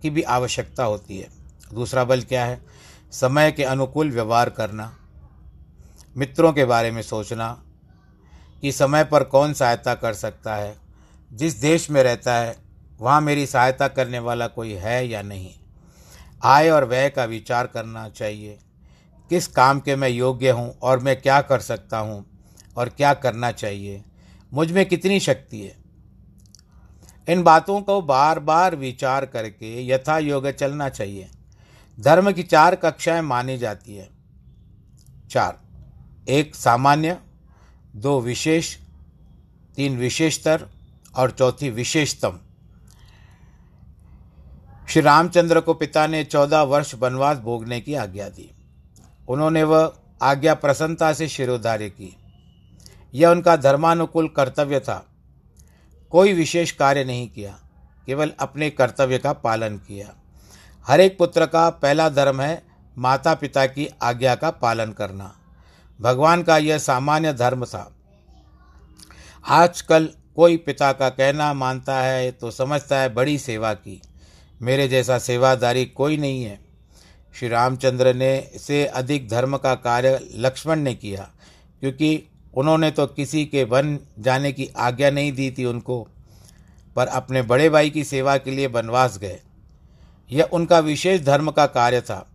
की 0.02 0.10
भी 0.10 0.22
आवश्यकता 0.22 0.84
होती 0.84 1.18
है। 1.18 1.28
दूसरा 1.74 2.04
बल 2.04 2.22
क्या 2.22 2.44
है? 2.44 2.64
समय 3.12 3.52
के 3.52 3.64
अनुकूल 3.64 4.10
व्यवहार 4.10 4.50
करना, 4.50 4.96
मित्रों 6.16 6.52
के 6.52 6.64
बारे 6.64 6.90
में 6.90 7.02
सोचना, 7.02 7.62
कि 8.60 8.72
समय 8.72 9.04
पर 9.04 9.24
कौन 9.24 9.52
सहायता 9.52 9.94
कर 9.94 10.14
सकता 10.14 10.56
है, 10.56 10.76
जिस 11.32 11.60
देश 11.60 11.90
में 11.90 12.02
रहता 12.02 12.34
है, 12.34 12.56
वहाँ 13.00 13.20
मेरी 13.20 13.46
सहायता 13.46 13.88
करने 13.88 14.18
वाला 14.18 14.46
कोई 14.46 14.72
है 14.72 15.08
या 15.08 15.22
नहीं। 15.22 15.54
आय 16.42 16.70
और 16.70 16.84
व्यय 16.84 17.10
का 17.10 17.24
विचार 17.24 17.66
करना 17.66 18.08
चाहिए। 18.08 18.58
किस 19.28 19.46
काम 19.46 19.80
के 19.80 19.96
मैं 19.96 20.08
योग्य 20.08 20.50
हूँ 20.50 20.78
और 20.82 20.98
मैं 20.98 21.20
क्या 21.20 21.40
कर 21.40 21.60
सकता 21.60 21.98
हूँ 21.98 22.26
और 22.76 22.88
क्या 22.88 23.14
करना 23.14 23.50
चाहिए? 23.50 24.04
मुझमें 24.52 24.86
कितनी 24.86 25.20
शक्ति 25.20 25.60
है? 25.60 25.76
इन 27.28 27.42
बातों 27.42 27.80
को 27.80 28.02
बार 28.02 28.38
बार 28.38 28.76
विचार 28.76 29.26
करके 29.26 29.86
यथा 29.86 30.18
योग 30.18 30.50
चलना 30.50 30.88
चाहिए। 30.88 31.30
धर्म 32.00 32.32
की 32.32 32.42
चार 32.42 32.74
कक्षाएँ 32.74 33.22
मानी 33.22 33.58
जाती 33.58 33.96
है। 33.96 34.08
चार। 35.30 35.60
एक, 36.28 36.54
सामान्य। 36.54 37.18
दो, 37.96 38.20
विशेष। 38.20 38.76
तीन, 39.76 39.98
विशेषतर। 39.98 40.68
और 41.16 41.30
चौथी, 41.30 41.70
विशेषतम। 41.70 42.40
श्री 44.88 45.02
रामचंद्र 45.02 45.60
को 45.60 45.74
पिता 45.74 46.06
ने 46.06 46.24
चौदह 46.24 46.62
वर्ष 46.62 46.94
वनवास 46.94 47.38
भोगने 47.38 47.80
की 47.80 47.94
आज्ञा 47.94 48.28
दी। 48.28 48.53
उन्होंने 49.28 49.62
वह 49.62 49.92
आज्ञा 50.22 50.54
प्रसन्नता 50.54 51.12
से 51.12 51.28
शिरोधार्य 51.28 51.88
की। 51.90 52.16
यह 53.14 53.28
उनका 53.28 53.56
धर्मानुकूल 53.56 54.28
कर्तव्य 54.28 54.80
था। 54.80 55.06
कोई 56.12 56.32
विशेष 56.32 56.70
कार्य 56.70 57.04
नहीं 57.04 57.28
किया, 57.28 57.58
केवल 58.06 58.32
अपने 58.40 58.70
कर्तव्य 58.70 59.18
का 59.18 59.32
पालन 59.32 59.76
किया। 59.76 60.14
हर 60.86 61.00
एक 61.00 61.18
पुत्र 61.18 61.46
का 61.46 61.70
पहला 61.70 62.08
धर्म 62.08 62.40
है 62.40 62.62
माता 62.98 63.34
पिता 63.34 63.66
की 63.66 63.88
आज्ञा 64.02 64.34
का 64.34 64.50
पालन 64.50 64.92
करना। 64.92 65.34
भगवान 66.00 66.42
का 66.42 66.58
यह 66.58 66.78
सामान्य 66.78 67.32
धर्म 67.32 67.64
था। 67.64 67.96
आजकल 69.44 70.08
कोई 70.36 70.56
पिता 70.56 70.92
का 70.92 71.08
कहना 71.08 71.52
मानता 71.54 72.00
है 72.00 72.30
तो 72.30 72.50
समझता 72.50 72.98
है, 72.98 73.14
बड़ी 73.14 73.38
सेवा 73.38 73.72
की। 73.74 74.00
मेरे 74.62 74.88
जैसा 74.88 75.18
सेवादारी 75.18 75.84
कोई 75.86 76.16
नहीं 76.16 76.44
है। 76.44 76.63
श्री 77.34 77.48
रामचंद्र 77.48 78.14
ने 78.14 78.50
से 78.58 78.84
अधिक 78.86 79.28
धर्म 79.28 79.56
का 79.56 79.74
कार्य 79.74 80.18
लक्ष्मण 80.34 80.78
ने 80.78 80.94
किया, 80.94 81.28
क्योंकि 81.82 82.22
उन्होंने 82.54 82.90
तो 82.90 83.06
किसी 83.06 83.44
के 83.44 83.64
वन 83.64 83.98
जाने 84.18 84.52
की 84.52 84.68
आज्ञा 84.78 85.10
नहीं 85.10 85.32
दी 85.32 85.50
थी 85.50 85.64
उनको, 85.64 86.06
पर 86.96 87.06
अपने 87.06 87.42
बड़े 87.42 87.68
भाई 87.70 87.90
की 87.90 88.04
सेवा 88.04 88.36
के 88.36 88.50
लिए 88.50 88.66
वनवास 88.66 89.18
गए। 89.18 89.40
यह 90.30 90.48
उनका 90.52 90.78
विशेष 90.78 91.20
धर्म 91.20 91.50
का 91.50 91.66
कार्य 91.66 92.00
था। 92.00 92.26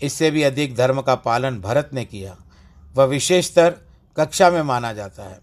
इससे 0.00 0.30
भी 0.30 0.42
अधिक 0.42 0.74
धर्म 0.74 1.00
का 1.00 1.14
पालन 1.14 1.58
भरत 1.60 1.90
ने 1.94 2.04
किया। 2.04 2.36
वह 2.94 3.04
विशेषतर 3.04 3.74
कक्षा 4.16 4.50
में 4.50 4.62
माना 4.62 4.92
जाता 4.92 5.22
है, 5.22 5.38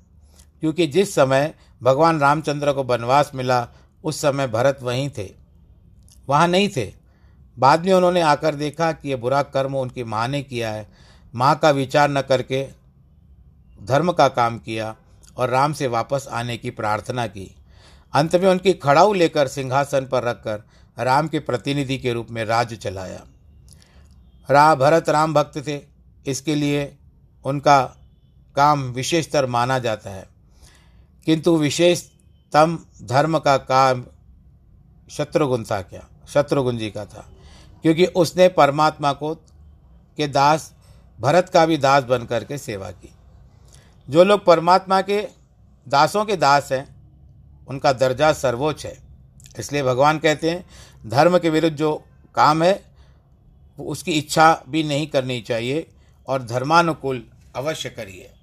क्योंकि 0.62 0.88
जिस 0.88 1.14
समय 1.16 1.54
भगवान 1.82 2.20
रामचंद्र 2.20 2.74
को 2.74 2.84
वनवास 2.84 3.32
मिला, 3.36 3.68
उस 4.04 4.22
समय 4.22 4.48
भरत 4.48 4.80
वहीं 4.82 5.10
थे। 5.10 5.30
वहाँ 6.30 6.48
नहीं 6.48 6.70
थे। 6.70 6.86
बाद 7.60 7.86
में 7.86 7.94
उन्होंने 7.94 8.22
आकर 8.22 8.56
देखा 8.56 8.92
कि 8.92 9.10
यह 9.10 9.18
बुरा 9.18 9.44
कर्म 9.44 9.76
उनकी 9.76 10.04
माँ 10.04 10.28
ने 10.28 10.44
किया 10.44 10.72
है। 10.72 10.90
माँ 11.36 11.56
का 11.56 11.70
विचार 11.70 12.10
न 12.10 12.22
करके 12.22 12.68
धर्म 13.84 14.12
का 14.12 14.28
काम 14.28 14.58
किया 14.58 14.96
और 15.38 15.50
राम 15.50 15.74
से 15.74 15.88
वापस 15.88 16.28
आने 16.32 16.58
की 16.58 16.70
प्रार्थना 16.70 17.28
की। 17.28 17.56
अंत 18.14 18.36
में 18.36 18.50
उनकी 18.50 18.74
खड़ाऊ 18.74 19.14
लेकर 19.14 19.48
सिंहासन 19.48 20.06
पर 20.06 20.24
रखकर 20.24 20.64
राम 21.04 21.28
के 21.28 21.40
प्रतिनिधि 21.40 21.98
के 21.98 22.14
रूप 22.14 22.28
में 22.32 22.46
राज्य 22.46 22.76
चलाया। 22.76 23.24
रा, 24.52 24.76
भरत 24.76 25.10
राम 25.10 25.34
भक्त 25.34 25.68
थे, 25.68 25.82
इसके 26.28 26.56
लिए 26.56 26.98
उनका 27.46 27.84
काम 28.56 28.82
विशेषतर 28.82 29.46
माना 29.46 29.80
जाता 29.80 30.10
है। 30.10 30.28
किंतु 31.26 31.58
विशेषतम 31.58 32.80
धर्म 33.04 33.40
का 33.40 33.58
काम 33.58 34.06
शत्रुघ्न 35.10 35.64
था 35.64 35.82
क्या? 35.82 36.08
शत्रुघ्न 36.28 36.78
जी 36.78 36.92
का 36.92 37.06
था। 37.06 37.30
क्योंकि 37.88 38.06
उसने 38.06 38.48
परमात्मा 38.48 39.14
को, 39.14 39.36
के 40.18 40.28
दास, 40.28 40.74
भरत 41.20 41.50
का 41.50 41.66
भी 41.66 41.78
दास 41.78 42.04
बन 42.04 42.26
करके 42.26 42.58
सेवा 42.58 42.92
की। 42.92 43.14
जो 44.10 44.24
लोग 44.24 44.46
परमात्मा 44.46 45.02
के 45.02 45.28
दासों 45.88 46.26
के 46.26 46.36
दास 46.36 46.72
हैं, 46.72 46.96
उनका 47.68 47.94
दर्जा 47.94 48.34
सर्वोच्च 48.34 48.86
है। 48.86 48.98
इसलिए 49.60 49.84
भगवान 49.84 50.20
कहते 50.20 50.50
हैं, 50.50 50.66
धर्म 51.08 51.40
के 51.40 51.50
विरुद्ध 51.50 51.78
जो 51.78 52.04
काम 52.36 52.64
है 52.64 52.84
उसकी 53.80 54.12
इच्छा 54.12 54.64
भी 54.70 54.84
नहीं 54.84 55.08
करनी 55.08 55.42
चाहिए 55.42 55.88
और 56.28 56.44
धर्मानुकूल 56.44 57.24
अवश्य 57.56 57.90
करिए। 57.90 58.34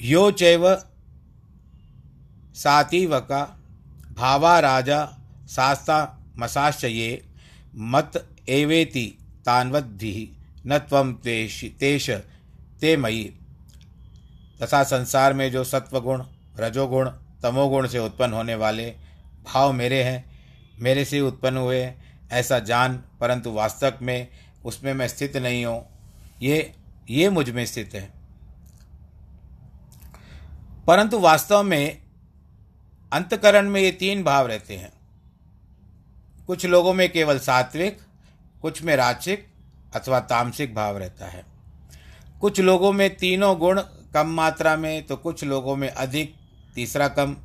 यो 0.00 0.30
चैव 0.30 0.74
सातीवका 2.54 3.58
भावा 4.12 4.60
राजा 4.60 5.12
शास्ता 5.48 6.18
मसाश्च 6.36 6.84
ये 6.84 7.26
मत 7.74 8.28
एवेति 8.48 9.18
तान्वद्धि 9.44 10.36
न 10.66 10.78
तम 10.78 11.12
तेष 11.24 11.64
तेष 11.64 12.10
ते 12.80 12.96
मई 12.96 13.38
तथा 14.62 14.84
संसार 14.84 15.32
में 15.34 15.52
जो 15.52 15.64
सत्वगुण, 15.64 16.24
रजोगुण, 16.56 17.10
तमोगुण 17.42 17.88
से 17.88 17.98
उत्पन्न 17.98 18.32
होने 18.32 18.54
वाले 18.54 18.90
भाव 19.44 19.72
मेरे 19.72 20.02
हैं, 20.02 20.30
मेरे 20.78 21.04
से 21.04 21.20
उत्पन्न 21.20 21.56
हुए 21.56 21.92
ऐसा 22.32 22.58
जान, 22.58 23.04
परंतु 23.20 23.52
वास्तव 23.52 23.92
में 24.02 24.28
उसमें 24.64 24.94
मैं 24.94 25.08
स्थित 25.08 25.36
नहीं 25.36 25.64
हूँ। 25.64 25.86
ये 26.42 26.74
ये 27.10 27.30
मुझमें 27.30 27.66
स्थित 27.66 27.90
है। 27.94 28.12
परंतु 30.86 31.18
वास्तव 31.18 31.62
में 31.62 32.02
अंतकरण 33.12 33.68
में 33.68 33.80
ये 33.80 33.92
तीन 33.92 34.24
भाव 34.24 34.46
रहते 34.46 34.76
हैं। 34.76 34.95
कुछ 36.46 36.66
लोगों 36.66 36.94
में 36.94 37.12
केवल 37.12 37.38
सात्विक, 37.38 37.98
कुछ 38.62 38.82
में 38.82 38.96
राचिक 38.96 39.46
अथवा 39.94 40.20
तामसिक 40.20 40.74
भाव 40.74 40.98
रहता 40.98 41.26
है। 41.26 41.44
कुछ 42.40 42.60
लोगों 42.60 42.92
में 42.92 43.16
तीनों 43.16 43.58
गुण 43.58 43.82
कम 44.14 44.26
मात्रा 44.26 44.76
में 44.76 45.06
तो 45.06 45.16
कुछ 45.16 45.44
लोगों 45.44 45.76
में 45.76 45.88
अधिक, 45.88 46.34
तीसरा 46.74 47.08
कम, 47.08 47.36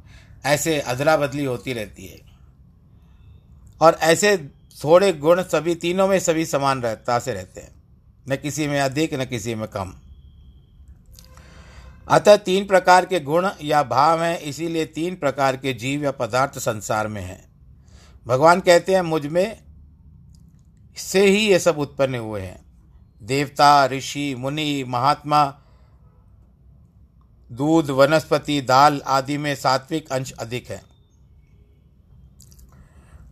ऐसे 0.46 0.80
अदला 0.80 1.18
बदली 1.18 1.46
होती 1.46 1.74
रहती 1.74 2.06
है। 2.06 2.22
और 3.82 3.98
ऐसे 4.02 4.38
थोड़े 4.84 5.14
गुण 5.14 5.44
सभी 5.44 5.76
तीनों 5.76 6.08
में 6.08 6.20
सभी 6.20 6.46
समान 6.46 6.82
रहता 6.82 7.20
से 7.20 7.34
रहते 7.34 7.62
हैं। 7.62 7.84
न 8.30 8.36
किसी 8.36 8.68
में 8.68 8.82
अधिक, 8.82 9.14
न 9.14 9.26
किसी 9.26 9.56
में 9.56 9.68
कम। 9.68 9.94
अतः 12.10 12.36
तीन 12.36 12.68
प्रकार 12.68 13.06
के 13.06 13.20
गुण 13.20 13.50
या 13.62 13.84
भाव 13.84 14.24
हैं, 14.24 14.40
इसीलिए 14.40 14.86
तीन 14.86 15.16
प्रकार 15.16 15.58
के 15.58 15.74
जीव 15.74 16.04
या 16.04 16.12
पदार्थ 16.12 16.60
संसार 16.60 17.08
में 17.08 17.22
हैं। 17.22 17.51
भगवान 18.26 18.60
कहते 18.60 18.96
हैं, 18.96 19.02
मुझमें 19.02 19.62
से 20.98 21.26
ही 21.26 21.48
ये 21.48 21.60
सब 21.60 21.80
उत्पन्न 21.80 22.16
हुए 22.16 22.42
हैं। 22.42 22.66
देवता, 23.22 23.86
ऋषि, 23.86 24.36
मुनि, 24.36 24.84
महात्मा, 24.88 25.58
दूध, 27.52 27.90
वनस्पति, 27.90 28.62
दाल 28.62 29.02
आदि 29.08 29.38
में 29.38 29.56
सात्विक 29.56 30.12
अंश 30.12 30.32
अधिक 30.32 30.72
है। 30.72 30.82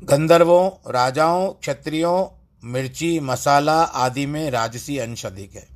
गंधर्वों, 0.04 0.92
राजाओं, 0.92 1.50
क्षत्रियों, 1.50 2.28
मिर्ची, 2.64 3.20
मसाला 3.20 3.82
आदि 3.82 4.26
में 4.26 4.52
राजसी 4.52 4.98
अंश 4.98 5.26
अधिक 5.26 5.56
है। 5.56 5.68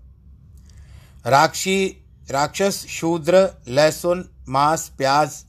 राक्षी, 1.26 2.06
राक्षस, 2.32 2.86
शूद्र, 2.88 3.50
लहसुन, 3.68 4.30
मांस, 4.50 4.92
प्याज 4.98 5.46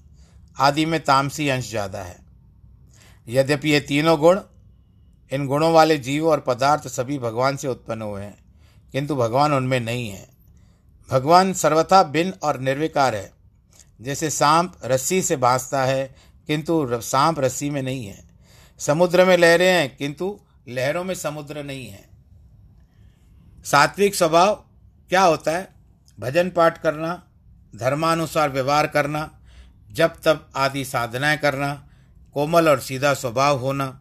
आदि 0.60 0.86
में 0.86 1.04
तामसी 1.04 1.48
अंश 1.48 1.70
ज़्यादा 1.70 2.02
है। 2.02 2.23
यद्यपि 3.28 3.70
ये 3.70 3.80
तीनों 3.80 4.20
गुण, 4.20 4.40
इन 5.32 5.46
गुणों 5.46 5.72
वाले 5.72 5.98
जीव 5.98 6.28
और 6.28 6.40
पदार्थ 6.40 6.88
सभी 6.88 7.18
भगवान 7.18 7.56
से 7.56 7.68
उत्पन्न 7.68 8.02
हुए 8.02 8.22
हैं, 8.22 8.38
किंतु 8.92 9.16
भगवान 9.16 9.52
उनमें 9.52 9.80
नहीं 9.80 10.10
है। 10.10 10.28
भगवान 11.10 11.52
सर्वथा 11.52 12.02
भिन्न 12.02 12.32
और 12.42 12.60
निर्विकार 12.60 13.14
है, 13.14 13.32
जैसे 14.00 14.30
सांप 14.30 14.78
रस्सी 14.84 15.22
से 15.22 15.36
बांसता 15.36 15.84
है, 15.84 16.14
किंतु 16.46 16.88
सांप 16.92 17.40
रस्सी 17.40 17.70
में 17.70 17.82
नहीं 17.82 18.06
है। 18.06 18.24
समुद्र 18.78 19.24
में 19.24 19.36
लहरें 19.36 19.72
हैं, 19.72 19.96
किंतु 19.96 20.40
लहरों 20.68 21.04
में 21.04 21.14
समुद्र 21.14 21.62
नहीं 21.62 21.88
है। 21.88 22.08
सात्विक 23.64 24.14
स्वभाव 24.14 24.54
क्या 25.08 25.22
होता 25.22 25.50
है? 25.50 25.68
भजन 26.20 26.50
पाठ 26.50 26.82
करना, 26.82 27.22
धर्मानुसार 27.76 28.50
व्यवहार 28.50 28.86
करना 28.86 29.40
जब 29.92 30.14
तब 30.24 30.50
आदि 30.56 30.84
साधनाएँ 30.84 31.38
करना 31.38 31.83
कोमल 32.34 32.68
और 32.68 32.80
सीधा 32.80 33.14
स्वभाव 33.14 33.58
होना, 33.58 34.00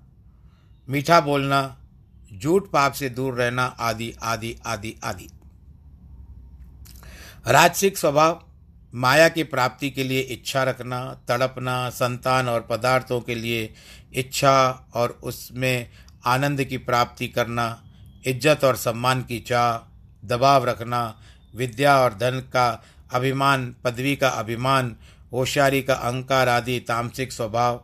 मीठा 0.89 1.19
बोलना, 1.21 1.77
झूठ 2.33 2.69
पाप 2.69 2.93
से 2.93 3.09
दूर 3.09 3.33
रहना 3.33 3.63
आदि 3.63 4.13
आदि 4.23 4.55
आदि 4.65 4.95
आदि। 5.03 5.29
राजसिक 7.47 7.97
स्वभाव, 7.97 8.41
माया 8.93 9.29
की 9.29 9.43
प्राप्ति 9.43 9.89
के 9.89 10.03
लिए 10.03 10.19
इच्छा 10.19 10.63
रखना, 10.63 11.23
तड़पना, 11.27 11.89
संतान 11.89 12.49
और 12.49 12.61
पदार्थों 12.61 13.21
के 13.21 13.35
लिए 13.35 13.73
इच्छा 14.13 14.87
और 14.93 15.19
उसमें 15.23 15.89
आनंद 16.25 16.63
की 16.63 16.77
प्राप्ति 16.77 17.27
करना, 17.27 17.83
इज़्ज़त 18.25 18.63
और 18.63 18.75
सम्मान 18.75 19.21
की 19.21 19.39
चाह, 19.39 19.77
दबाव 20.27 20.65
रखना, 20.65 21.19
विद्या 21.55 21.99
और 21.99 22.13
धन 22.13 22.39
का 22.53 22.83
अभिमान, 23.13 23.75
पदवी 23.83 24.15
का 24.15 24.29
अभिमान, 24.29 24.95
होशियारी 25.33 25.81
का 25.81 25.93
अहंकार 25.93 26.49
आदि 26.49 26.79
तामसिक 26.79 27.31
स्वभाव 27.31 27.83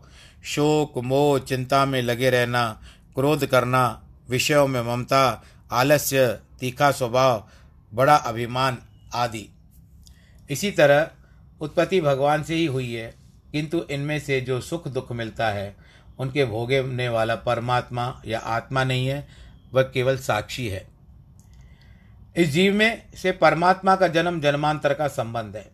शोक, 0.49 0.97
मोह, 0.97 1.39
चिंता 1.39 1.85
में 1.85 2.01
लगे 2.01 2.29
रहना, 2.29 2.81
क्रोध 3.15 3.45
करना, 3.45 4.01
विषयों 4.29 4.67
में 4.67 4.81
ममता, 4.81 5.43
आलस्य, 5.71 6.27
तीखा 6.59 6.91
स्वभाव, 6.91 7.47
बड़ा 7.93 8.15
अभिमान 8.15 8.77
आदि। 9.13 9.47
इसी 10.49 10.71
तरह 10.71 11.09
उत्पत्ति 11.61 12.01
भगवान 12.01 12.43
से 12.43 12.55
ही 12.55 12.65
हुई 12.65 12.93
है, 12.93 13.13
किंतु 13.51 13.81
इनमें 13.91 14.19
से 14.19 14.41
जो 14.41 14.61
सुख 14.61 14.87
दुख 14.87 15.11
मिलता 15.11 15.49
है, 15.49 15.75
उनके 16.19 16.45
भोगने 16.45 17.09
वाला 17.09 17.35
परमात्मा 17.35 18.21
या 18.25 18.39
आत्मा 18.39 18.83
नहीं 18.83 19.07
है, 19.07 19.27
वह 19.73 19.81
केवल 19.83 20.17
साक्षी 20.17 20.67
है। 20.67 20.87
इस 22.37 22.49
जीव 22.49 22.73
में 22.73 23.03
से 23.15 23.31
परमात्मा 23.31 23.95
का 23.95 24.07
जन्म 24.07 24.39
जन्मांतर 24.41 24.93
का 24.93 25.07
संबंध 25.07 25.55
है, 25.55 25.71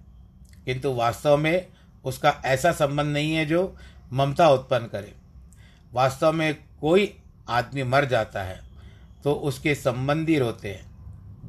किंतु 0.66 0.94
वास्तव 0.94 1.38
में 1.38 1.68
उसका 2.06 2.34
ऐसा 2.46 2.72
संबंध 2.72 3.14
नहीं 3.14 3.34
है 3.34 3.46
जो 3.46 3.76
ममता 4.14 4.50
उत्पन्न 4.50 4.86
करे। 4.86 5.14
वास्तव 5.94 6.32
में 6.32 6.56
कोई 6.82 7.18
आदमी 7.50 7.84
मर 7.84 8.06
जाता 8.06 8.44
है 8.44 8.60
तो 9.24 9.34
उसके 9.34 9.76
संबंधी 9.76 10.40
रोते 10.40 10.74
हैं, 10.74 10.86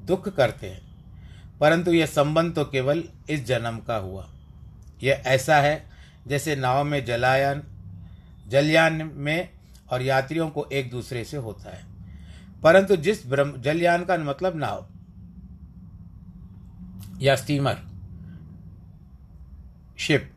दुख 0.07 0.29
करते 0.29 0.71
हैं, 0.71 0.81
परंतु 1.61 1.93
यह 1.93 2.07
संबंध 2.07 2.55
तो 2.55 2.65
केवल 2.65 3.05
इस 3.31 3.45
जन्म 3.47 3.79
का 3.79 3.97
हुआ। 3.97 4.29
यह 5.03 5.23
ऐसा 5.27 5.57
है 5.57 5.91
जैसे 6.27 6.57
नाव 6.57 6.85
में 6.85 7.05
जलायन, 7.05 7.63
जलयान 8.49 9.11
में 9.15 9.49
और 9.93 10.03
यात्रियों 10.03 10.49
को 10.51 10.67
एक 10.73 10.91
दूसरे 10.91 11.25
से 11.25 11.37
होता 11.37 11.71
है। 11.71 11.85
परंतु 12.63 12.97
जिस 12.97 13.27
ब्रह्म, 13.27 13.61
जलयान 13.61 14.05
का 14.05 14.17
मतलब 14.17 14.57
नाव 14.57 14.87
या 17.21 17.37
स्टीमर 17.37 17.77
शिप 19.99 20.33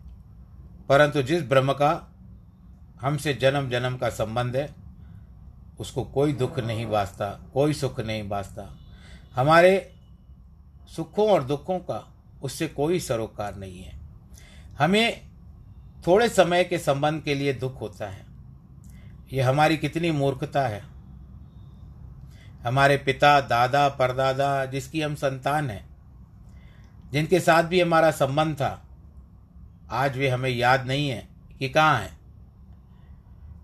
परंतु 0.89 1.21
जिस 1.21 1.43
ब्रह्म 1.43 1.73
का 1.73 2.08
हमसे 3.01 3.33
जन्म 3.33 3.69
जन्म 3.69 3.97
का 3.97 4.09
संबंध 4.09 4.55
है। 4.55 4.75
उसको 5.79 6.03
कोई 6.03 6.33
दुख 6.33 6.59
नहीं 6.59 6.85
बाजता 6.85 7.29
कोई 7.53 7.73
सुख 7.73 7.99
नहीं 7.99 8.29
बाजता 8.29 8.77
हमारे 9.35 9.93
सुखों 10.95 11.29
और 11.29 11.43
दुखों 11.43 11.79
का 11.79 12.13
उससे 12.43 12.67
कोई 12.67 12.99
सरोकार 12.99 13.55
नहीं 13.55 13.83
है। 13.83 13.99
हमें 14.79 15.21
थोड़े 16.07 16.29
समय 16.29 16.63
के 16.63 16.79
संबंध 16.79 17.23
के 17.23 17.35
लिए 17.35 17.53
दुख 17.53 17.81
होता 17.81 18.09
है। 18.09 18.25
यह 19.33 19.49
हमारी 19.49 19.77
कितनी 19.77 20.11
मूर्खता 20.11 20.67
है। 20.67 20.83
हमारे 22.63 22.97
पिता, 22.97 23.41
दादा, 23.41 23.89
परदादा 23.89 24.65
जिसकी 24.65 25.01
हम 25.01 25.15
संतान 25.15 25.69
हैं, 25.69 25.89
जिनके 27.11 27.39
साथ 27.39 27.63
भी 27.63 27.81
हमारा 27.81 28.11
संबंध 28.11 28.55
था, 28.55 28.85
आज 29.91 30.17
वे 30.17 30.29
हमें 30.29 30.49
याद 30.49 30.87
नहीं 30.87 31.09
है 31.09 31.27
कि 31.59 31.69
कहाँ 31.69 31.99
हैं। 31.99 32.18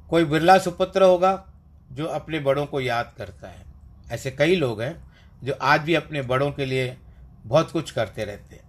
कोई 0.09 0.25
बिरला 0.25 0.57
सुपुत्र 0.57 1.03
होगा 1.03 1.45
जो 1.91 2.05
अपने 2.05 2.39
बड़ों 2.39 2.65
को 2.65 2.81
याद 2.81 3.13
करता 3.17 3.47
है। 3.47 3.63
ऐसे 4.11 4.31
कई 4.31 4.55
लोग 4.55 4.81
हैं 4.81 4.95
जो 5.43 5.53
आज 5.61 5.81
भी 5.81 5.95
अपने 5.95 6.21
बड़ों 6.21 6.51
के 6.51 6.65
लिए 6.65 6.97
बहुत 7.45 7.71
कुछ 7.71 7.91
करते 7.91 8.25
रहते 8.25 8.55
हैं। 8.55 8.63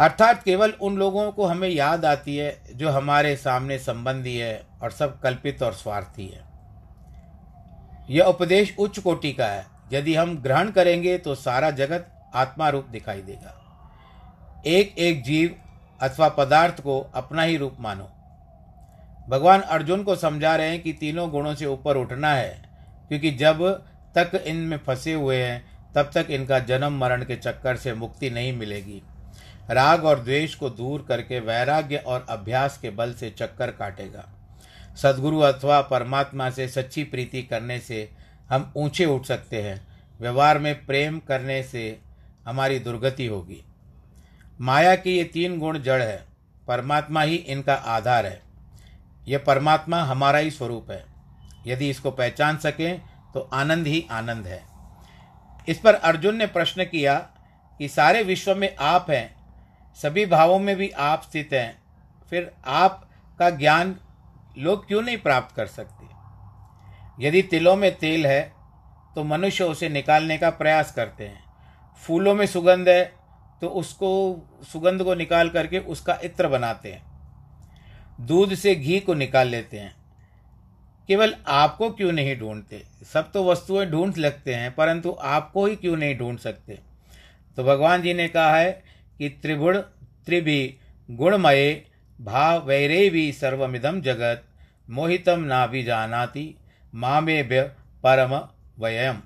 अर्थात 0.00 0.42
केवल 0.42 0.70
उन 0.70 0.96
लोगों 0.96 1.32
को 1.32 1.46
हमें 1.46 1.68
याद 1.68 2.04
आती 2.04 2.36
है 2.36 2.62
जो 2.74 2.90
हमारे 2.90 3.36
सामने 3.36 3.78
संबंधी 3.78 4.36
है 4.36 4.66
और 4.82 4.90
सब 4.90 5.20
कल्पित 5.20 5.62
और 5.62 5.72
स्वार्थी 5.72 6.26
है। 6.26 6.44
यह 8.10 8.24
उपदेश 8.24 8.74
उच्च 8.78 8.98
कोटि 8.98 9.32
का 9.32 9.46
है। 9.46 9.66
यदि 9.92 10.14
हम 10.14 10.36
ग्रहण 10.38 10.70
करेंगे 10.70 11.18
तो 11.18 11.34
सारा 11.34 11.70
जगत 11.70 12.30
आत्मा 12.34 12.68
रूप 12.68 12.86
दिखाई 12.86 13.22
देगा। 13.22 13.54
एक 14.66 14.98
एक 14.98 15.22
जीव 15.22 15.56
अथवा 16.00 16.28
पदार्थ 16.28 16.80
को 16.80 17.00
अपना 17.14 17.42
ही 17.42 17.56
रूप 17.56 17.76
मानो। 17.80 18.10
भगवान 19.28 19.60
अर्जुन 19.60 20.02
को 20.02 20.16
समझा 20.16 20.54
रहे 20.56 20.68
हैं 20.68 20.82
कि 20.82 20.92
तीनों 20.92 21.30
गुणों 21.30 21.54
से 21.54 21.66
ऊपर 21.66 21.96
उठना 21.96 22.32
है, 22.34 22.62
क्योंकि 23.08 23.30
जब 23.30 23.62
तक 24.16 24.42
इनमें 24.46 24.76
फंसे 24.76 25.12
हुए 25.12 25.36
हैं, 25.36 25.64
तब 25.94 26.10
तक 26.14 26.26
इनका 26.30 26.58
जन्म 26.58 26.98
मरण 26.98 27.24
के 27.24 27.36
चक्कर 27.36 27.76
से 27.76 27.94
मुक्ति 27.94 28.30
नहीं 28.30 28.52
मिलेगी। 28.52 29.02
राग 29.70 30.04
और 30.04 30.20
द्वेष 30.20 30.54
को 30.54 30.70
दूर 30.70 31.04
करके 31.08 31.40
वैराग्य 31.40 31.96
और 31.96 32.26
अभ्यास 32.28 32.78
के 32.78 32.90
बल 32.90 33.12
से 33.12 33.30
चक्कर 33.30 33.70
काटेगा। 33.70 34.24
सदगुरु 34.96 35.40
अथवा 35.40 35.80
परमात्मा 35.80 36.48
से 36.50 36.68
सच्ची 36.68 37.04
प्रीति 37.04 37.42
करने 37.42 37.78
से 37.78 38.08
हम 38.50 38.72
ऊँचे 38.76 39.04
उठ 39.04 39.24
सकते 39.24 39.62
हैं। 39.62 39.80
व्यवहार 40.20 40.58
में 40.58 40.74
प्रेम 40.86 41.18
करने 41.18 41.62
से 41.62 41.98
हमारी 42.46 42.78
दुर्गति 42.78 43.26
होगी। 43.26 43.62
माया 44.60 44.94
के 44.96 45.10
ये 45.10 45.24
तीन 45.24 45.58
गुण 45.58 45.78
जड़ 45.78 46.02
है, 46.02 46.24
परमात्मा 46.68 47.22
ही 47.22 47.36
इनका 47.36 47.74
आधार 47.74 48.26
है। 48.26 48.40
यह 49.26 49.42
परमात्मा 49.46 50.02
हमारा 50.02 50.38
ही 50.38 50.50
स्वरूप 50.50 50.90
है। 50.90 51.04
यदि 51.66 51.88
इसको 51.90 52.10
पहचान 52.10 52.56
सकें 52.56 53.00
तो 53.34 53.40
आनंद 53.52 53.86
ही 53.86 54.06
आनंद 54.10 54.46
है। 54.46 54.62
इस 55.68 55.78
पर 55.78 55.94
अर्जुन 55.94 56.36
ने 56.36 56.46
प्रश्न 56.46 56.84
किया 56.84 57.14
कि 57.80 57.88
सारे 57.88 58.22
विश्व 58.22 58.54
में 58.54 58.74
आप 58.76 59.10
हैं, 59.10 59.34
सभी 59.98 60.26
भावों 60.26 60.58
में 60.58 60.74
भी 60.76 60.88
आप 60.90 61.22
स्थित 61.22 61.52
हैं, 61.52 61.78
फिर 62.30 62.52
आप 62.66 63.08
का 63.38 63.50
ज्ञान 63.50 63.96
लोग 64.58 64.86
क्यों 64.88 65.02
नहीं 65.02 65.16
प्राप्त 65.18 65.54
कर 65.56 65.66
सकते? 65.66 66.04
यदि 67.18 67.42
तिलों 67.42 67.76
में 67.76 67.94
तेल 67.96 68.26
है 68.26 68.42
तो 69.14 69.24
मनुष्य 69.24 69.64
उसे 69.64 69.88
निकालने 69.88 70.38
का 70.38 70.50
प्रयास 70.52 70.92
करते 70.92 71.26
हैं। 71.26 71.44
फूलों 72.02 72.34
में 72.34 72.46
सुगंध 72.46 72.88
है 72.88 73.04
तो 73.60 73.68
उसको 73.68 74.08
सुगंध 74.72 75.02
को 75.02 75.14
निकाल 75.14 75.48
करके 75.48 75.78
उसका 75.78 76.18
इत्र 76.24 76.48
बनाते 76.48 76.92
हैं। 76.92 77.05
दूध 78.20 78.54
से 78.54 78.74
घी 78.74 79.00
को 79.00 79.14
निकाल 79.14 79.48
लेते 79.48 79.78
हैं। 79.78 79.94
केवल 81.08 81.34
आपको 81.46 81.90
क्यों 81.90 82.12
नहीं 82.12 82.36
ढूंढते? 82.38 82.82
सब 83.12 83.32
तो 83.32 83.44
वस्तुएँ 83.44 83.86
ढूंढ 83.86 84.18
लगते 84.18 84.54
हैं, 84.54 84.74
परंतु 84.74 85.16
आपको 85.20 85.66
ही 85.66 85.76
क्यों 85.76 85.96
नहीं 85.96 86.16
ढूंढ 86.18 86.38
सकते? 86.38 86.78
तो 87.56 87.64
भगवान 87.64 88.02
जी 88.02 88.14
ने 88.14 88.28
कहा 88.28 88.56
है 88.56 88.82
कि 89.18 89.28
त्रिगुण 89.28 89.78
त्रिभी, 90.26 90.76
गुणमये 91.10 91.86
भाव 92.20 92.66
वैरे 92.66 93.08
भी 93.10 93.32
सर्वमिदम 93.32 94.00
जगत 94.00 94.42
मोहितम 94.90 95.40
ना 95.40 95.66
भी 95.66 95.82
जानाति 95.82 96.54
मामे 96.94 97.42
परम 97.42 98.40
वयम। 98.78 99.20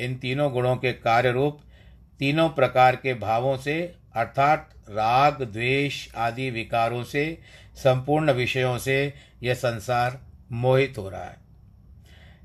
इन 0.00 0.14
तीनों 0.14 0.52
गुणों 0.52 0.76
के 0.76 0.92
कार्य 0.92 1.30
रूप 1.32 1.60
तीनों 2.18 2.48
प्रकार 2.48 2.96
के 2.96 3.14
भावों 3.14 3.56
से, 3.56 3.94
अर्थात 4.14 4.70
राग, 4.90 5.42
द्वेष 5.42 6.14
आदि 6.16 6.50
विकारों 6.50 7.04
से, 7.04 7.38
संपूर्ण 7.74 8.32
विषयों 8.32 8.78
से 8.78 9.14
यह 9.42 9.54
संसार 9.54 10.20
मोहित 10.52 10.98
हो 10.98 11.08
रहा 11.08 11.24
है। 11.24 11.36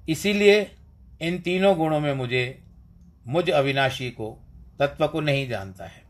इसीलिए 0.09 0.71
इन 1.21 1.39
तीनों 1.39 1.77
गुणों 1.77 1.99
में 1.99 2.13
मुझे, 2.13 2.63
मुझ 3.27 3.49
अविनाशी 3.49 4.09
को, 4.11 4.39
तत्व 4.79 5.07
को 5.07 5.21
नहीं 5.21 5.49
जानता 5.49 5.85
है। 5.85 6.03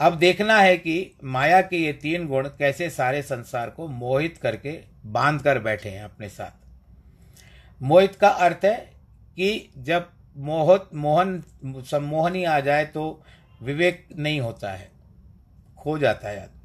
अब 0.00 0.18
देखना 0.18 0.58
है 0.58 0.76
कि 0.76 1.14
माया 1.24 1.60
के 1.60 1.76
ये 1.76 1.92
तीन 1.92 2.26
गुण 2.26 2.48
कैसे 2.48 2.90
सारे 2.90 3.22
संसार 3.22 3.70
को 3.70 3.88
मोहित 3.88 4.36
करके 4.36 4.80
बाँध 5.06 5.42
कर 5.42 5.58
बैठे 5.58 5.88
हैं 5.88 6.04
अपने 6.04 6.28
साथ। 6.28 6.64
मोहित 7.82 8.14
का 8.14 8.28
अर्थ 8.28 8.60
है 8.64 8.76
कि 9.36 9.72
जब 9.78 10.10
मोहत, 10.36 10.90
मोहन, 10.94 11.44
सम्मोहनी 11.66 12.44
आ 12.44 12.60
जाए 12.60 12.84
तो 12.84 13.22
विवेक 13.62 14.08
नहीं 14.16 14.40
होता 14.40 14.72
है। 14.72 14.93
खो 15.84 15.98
जाता 15.98 16.28
है 16.28 16.42
आदमी। 16.42 16.60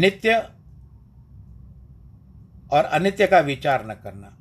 नित्य 0.00 0.34
और 2.70 2.84
अनित्य 2.84 3.26
का 3.26 3.40
विचार 3.40 3.86
न 3.86 3.94
करना। 3.94 4.38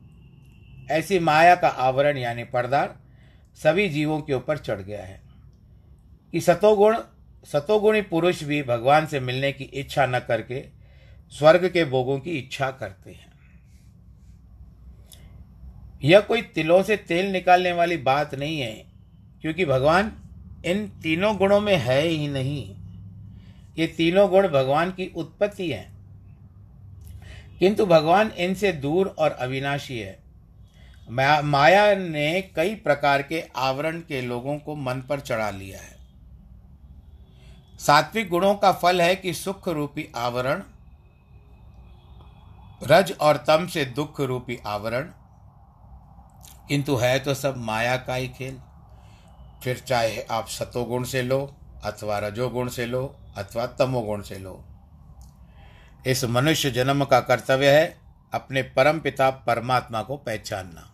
ऐसी 0.93 1.19
माया 1.19 1.56
का 1.56 1.67
आवरण 1.67 2.17
यानी 2.17 2.43
पर्दार 2.43 2.99
सभी 3.56 3.89
जीवों 3.89 4.21
के 4.21 4.34
ऊपर 4.34 4.58
चढ़ 4.58 4.82
गया 4.82 5.04
है। 5.04 5.21
कि 6.32 6.41
सतोगुण, 6.41 6.97
सतोगुणी 7.45 8.01
पुरुष 8.01 8.43
भी 8.43 8.63
भगवान 8.63 9.06
से 9.06 9.19
मिलने 9.19 9.51
की 9.51 9.63
इच्छा 9.63 10.06
न 10.06 10.19
करके 10.19 10.69
स्वर्ग 11.30 11.69
के 11.69 11.86
भोगों 11.86 12.19
की 12.19 12.32
इच्छा 12.32 12.71
करते 12.71 13.12
हैं। 13.12 13.32
यह 16.04 16.19
कोई 16.19 16.41
तिलों 16.41 16.84
से 16.84 16.97
तेल 16.97 17.32
निकालने 17.32 17.71
वाली 17.71 17.97
बात 17.97 18.36
नहीं 18.36 18.60
है, 18.60 18.86
क्योंकि 19.41 19.65
भगवान 19.65 20.25
इन 20.65 20.88
तीनों 20.88 21.38
गुणों 21.38 21.62
में 21.62 21.78
है 21.78 22.01
ही 22.01 22.28
नहीं। 22.28 22.75
ये 23.78 23.88
तीनों 23.88 24.30
गुण 24.30 24.47
भगवान 24.47 24.91
की 24.91 25.13
उत्पत्ति 25.15 25.71
है। 25.71 25.91
किंतु 27.60 27.86
भगवान 27.86 28.32
इनसे 28.38 28.71
दूर 28.71 29.15
और 29.19 29.32
अविनाशी 29.32 29.99
है। 29.99 30.19
माया 31.43 31.95
ने 31.95 32.41
कई 32.41 32.75
प्रकार 32.75 33.21
के 33.21 33.43
आवरण 33.56 33.99
के 33.99 34.21
लोगों 34.21 34.58
को 34.58 34.75
मन 34.75 35.01
पर 35.01 35.19
चढ़ा 35.19 35.49
लिया 35.49 35.80
है। 35.80 35.95
सात्विक 37.80 38.30
गुणों 38.30 38.56
का 38.56 38.71
फल 38.71 39.01
है 39.01 39.15
कि 39.15 39.34
सुख 39.34 39.69
रूपी 39.69 40.10
आवरण, 40.15 40.63
रज 42.84 43.15
और 43.21 43.38
तम 43.38 43.67
से 43.67 43.86
दुख 43.86 44.21
रूपी 44.21 44.60
आवरण। 44.65 45.01
किंतु 46.69 46.95
है 46.95 47.19
तो 47.19 47.34
सब 47.34 47.58
माया 47.58 47.97
का 47.97 48.15
ही 48.15 48.28
खेल। 48.28 48.58
फिर 49.63 49.80
चाहे 49.80 50.22
आप 50.22 50.48
सतोगुण 50.48 51.04
से 51.04 51.22
लो, 51.22 51.56
अथवा 51.84 52.20
रजोगुण 52.20 52.70
से 52.70 52.86
लो, 52.86 53.20
अथवा 53.38 53.65
तमोगुण 53.65 54.22
से 54.22 54.39
लो। 54.39 54.65
इस 56.08 56.26
मनुष्य 56.26 56.72
जन्म 56.72 57.06
का 57.06 57.20
कर्तव्य 57.20 57.80
है 57.80 57.98
अपने 58.34 58.63
परम 58.63 59.00
पिता 59.00 59.30
परमात्मा 59.30 60.02
को 60.02 60.18
पहचानना। 60.18 60.91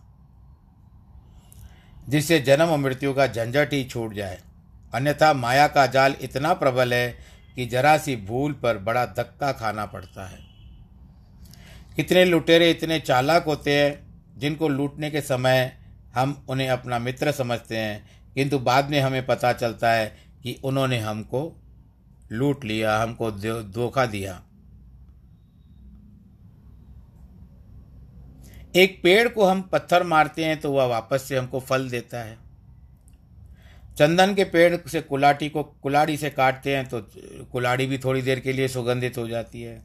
जिससे 2.08 2.40
जन्म 2.40 2.80
मृत्यु 2.80 3.14
का 3.14 3.26
झंझट 3.26 3.72
ही 3.72 3.84
छूट 3.84 4.14
जाए। 4.14 4.40
अन्यथा 4.94 5.32
माया 5.32 5.68
का 5.68 5.86
जाल 5.86 6.14
इतना 6.20 6.54
प्रबल 6.54 6.94
है 6.94 7.18
कि 7.54 7.66
जरा 7.66 7.98
सी 7.98 8.16
भूल 8.16 8.52
पर 8.52 8.78
बड़ा 8.78 9.06
धक्का 9.06 9.52
खाना 9.52 9.86
पड़ता 9.86 10.28
है। 10.28 10.38
कितने 11.96 12.24
लुटेरे, 12.24 12.70
इतने 12.70 13.00
चालाक 13.00 13.44
होते 13.44 13.82
हैं, 13.82 14.12
जिनको 14.38 14.68
लूटने 14.68 15.10
के 15.10 15.20
समय 15.20 15.78
हम 16.14 16.46
उन्हें 16.48 16.68
अपना 16.68 16.98
मित्र 16.98 17.32
समझते 17.32 17.76
हैं 17.76 18.21
किंतु 18.34 18.58
बाद 18.58 18.90
में 18.90 19.00
हमें 19.00 19.24
पता 19.26 19.52
चलता 19.52 19.92
है 19.92 20.06
कि 20.42 20.58
उन्होंने 20.64 20.98
हमको 20.98 21.40
लूट 22.32 22.64
लिया, 22.64 22.96
हमको 22.98 23.30
धोखा 23.30 24.06
दिया। 24.06 24.42
एक 28.76 29.00
पेड़ 29.02 29.28
को 29.28 29.44
हम 29.44 29.62
पत्थर 29.62 30.02
मारते 30.02 30.44
हैं 30.44 30.60
तो 30.60 30.72
वह 30.72 30.84
वापस 30.84 31.22
से 31.22 31.36
हमको 31.36 31.60
फल 31.60 31.88
देता 31.90 32.22
है। 32.22 32.36
चंदन 33.98 34.34
के 34.34 34.44
पेड़ 34.44 34.76
से 34.88 35.00
कुलाटी 35.00 35.48
को, 35.48 35.62
कुलाड़ी 35.62 36.16
से 36.16 36.30
काटते 36.30 36.76
हैं 36.76 36.88
तो 36.88 37.00
कुलाड़ी 37.52 37.86
भी 37.86 37.98
थोड़ी 37.98 38.22
देर 38.22 38.40
के 38.40 38.52
लिए 38.52 38.68
सुगंधित 38.68 39.18
हो 39.18 39.26
जाती 39.28 39.62
है। 39.62 39.82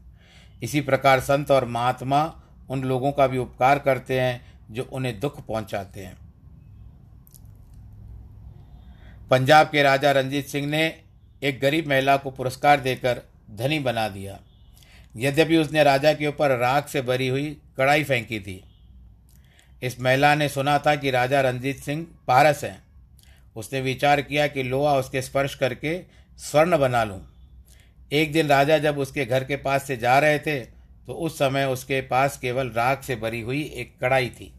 इसी 0.64 0.82
प्रकार 0.82 1.20
संत 1.20 1.52
और 1.52 1.66
महात्मा 1.66 2.24
उन 2.70 2.84
लोगों 2.84 3.12
का 3.12 3.28
भी 3.28 3.38
उपकार 3.38 3.80
करते 3.80 4.20
हैं 4.20 4.42
जो 4.72 4.84
उन्हें 4.84 5.20
दुख 5.20 5.46
पहुंचाते 5.48 6.04
हैं। 6.04 6.27
पंजाब 9.28 9.68
के 9.68 9.82
राजा 9.84 10.12
रंजीत 10.12 10.48
सिंह 10.48 10.68
ने 10.68 10.84
एक 11.44 11.60
गरीब 11.62 11.88
महिला 11.88 12.16
को 12.18 12.32
पुरस्कार 12.32 12.80
देकर 12.80 13.22
धनी 13.52 13.80
बना 13.80 14.08
दिया। 14.10 14.40
यद्यपि 15.16 15.58
उसने 15.58 15.84
राजा 15.84 16.14
के 16.14 16.28
ऊपर 16.28 16.58
राख 16.58 16.88
से 16.88 17.02
भरी 17.02 17.28
हुई 17.28 17.46
कड़ाई 17.78 18.04
फेंकी 18.04 18.40
थी। 18.40 18.64
इस 19.82 20.00
महिला 20.02 20.34
ने 20.36 20.48
सुना 20.50 20.78
था 20.80 20.96
कि 20.96 21.12
राजा 21.12 21.42
रंजीत 21.42 21.80
सिंह 21.80 22.06
पारस 22.28 22.64
हैं। 22.64 22.82
उसने 23.56 23.82
विचार 23.82 24.22
किया 24.22 24.48
कि 24.48 24.64
लोहा 24.64 24.94
उसके 24.96 25.22
स्पर्श 25.22 25.56
करके 25.56 26.00
स्वर्ण 26.40 26.78
बना 26.78 27.04
लूँ। 27.04 27.20
एक 28.12 28.32
दिन 28.32 28.48
राजा 28.48 28.78
जब 28.78 28.98
उसके 28.98 29.26
घर 29.26 29.44
के 29.44 29.56
पास 29.58 29.88
से 29.88 29.98
जा 29.98 30.18
रहे 30.20 30.40
थे 30.40 30.60
तो 31.08 31.14
उस 31.16 31.38
समय 31.40 31.66
उसके 31.66 32.02
पास 32.04 32.38
केवल 32.38 32.70
राख 32.70 33.04
से 33.04 33.16
भरी 33.16 33.42
हुई 33.42 33.62
एक 33.76 33.94
कड़ाई 34.02 34.30
थी, 34.30 34.52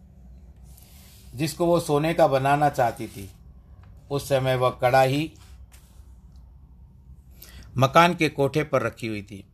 जिसको 1.34 1.66
वो 1.66 1.80
सोने 1.80 2.12
का 2.14 2.26
बनाना 2.28 2.68
चाहती 2.70 3.06
थी। 3.06 3.28
उस 4.10 4.28
समय 4.28 4.56
वह 4.56 4.70
कड़ाही 4.70 5.30
मकान 7.76 8.14
के 8.14 8.28
कोठे 8.28 8.62
पर 8.64 8.82
रखी 8.82 9.06
हुई 9.06 9.22
थी। 9.22 9.44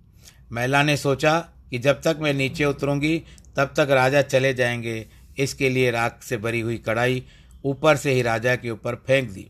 महिला 0.53 0.83
ने 0.83 0.97
सोचा 0.97 1.39
कि 1.71 1.79
जब 1.79 2.01
तक 2.03 2.19
मैं 2.21 2.33
नीचे 2.35 2.65
उतरूँगी, 2.65 3.19
तब 3.57 3.75
तक 3.77 3.91
राजा 3.91 4.23
चले 4.23 4.55
जाएँगे। 4.55 5.07
इसके 5.39 5.69
लिए 5.69 5.91
राख 5.91 6.23
से 6.23 6.37
भरी 6.37 6.61
हुई 6.61 6.77
कढ़ाई 6.79 7.23
ऊपर 7.65 7.97
से 7.97 8.13
ही 8.13 8.23
राजा 8.23 8.57
के 8.57 8.71
ऊपर 8.71 8.95
फेंक 9.07 9.31
दी। 9.31 9.47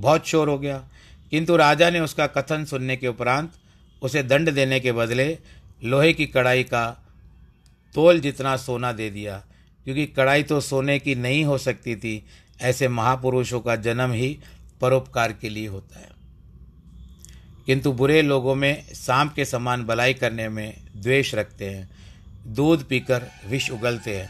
बहुत 0.00 0.26
शोर 0.26 0.48
हो 0.48 0.58
गया। 0.58 0.78
किंतु 1.30 1.56
राजा 1.56 1.90
ने 1.90 2.00
उसका 2.00 2.26
कथन 2.26 2.64
सुनने 2.64 2.96
के 2.96 3.08
उपरांत 3.08 3.52
उसे 4.02 4.22
दंड 4.22 4.50
देने 4.50 4.80
के 4.80 4.92
बदले 4.92 5.38
लोहे 5.84 6.12
की 6.12 6.26
कढ़ाई 6.26 6.62
का 6.62 6.86
तोल 7.94 8.20
जितना 8.20 8.56
सोना 8.56 8.92
दे 8.92 9.10
दिया, 9.10 9.36
क्योंकि 9.84 10.06
कढ़ाई 10.06 10.42
तो 10.42 10.60
सोने 10.60 10.98
की 10.98 11.14
नहीं 11.14 11.44
हो 11.44 11.58
सकती 11.58 11.96
थी 11.96 12.24
ऐसे 12.64 12.88
महापुरुषों 12.88 13.60
का 13.60 13.76
जन्म 13.76 14.12
ही 14.12 14.38
परोपकार 14.80 15.32
के 15.32 15.48
लिए 15.48 15.66
होता 15.66 15.98
है। 15.98 16.08
किंतु 17.66 17.92
बुरे 17.92 18.22
लोगों 18.22 18.54
में 18.54 18.94
सांप 18.94 19.32
के 19.34 19.44
समान 19.44 19.84
भलाई 19.84 20.14
करने 20.14 20.48
में 20.48 20.86
द्वेष 20.96 21.34
रखते 21.34 21.70
हैं, 21.70 21.90
दूध 22.46 22.88
पीकर 22.88 23.30
विष 23.46 23.70
उगलते 23.70 24.16
हैं। 24.16 24.28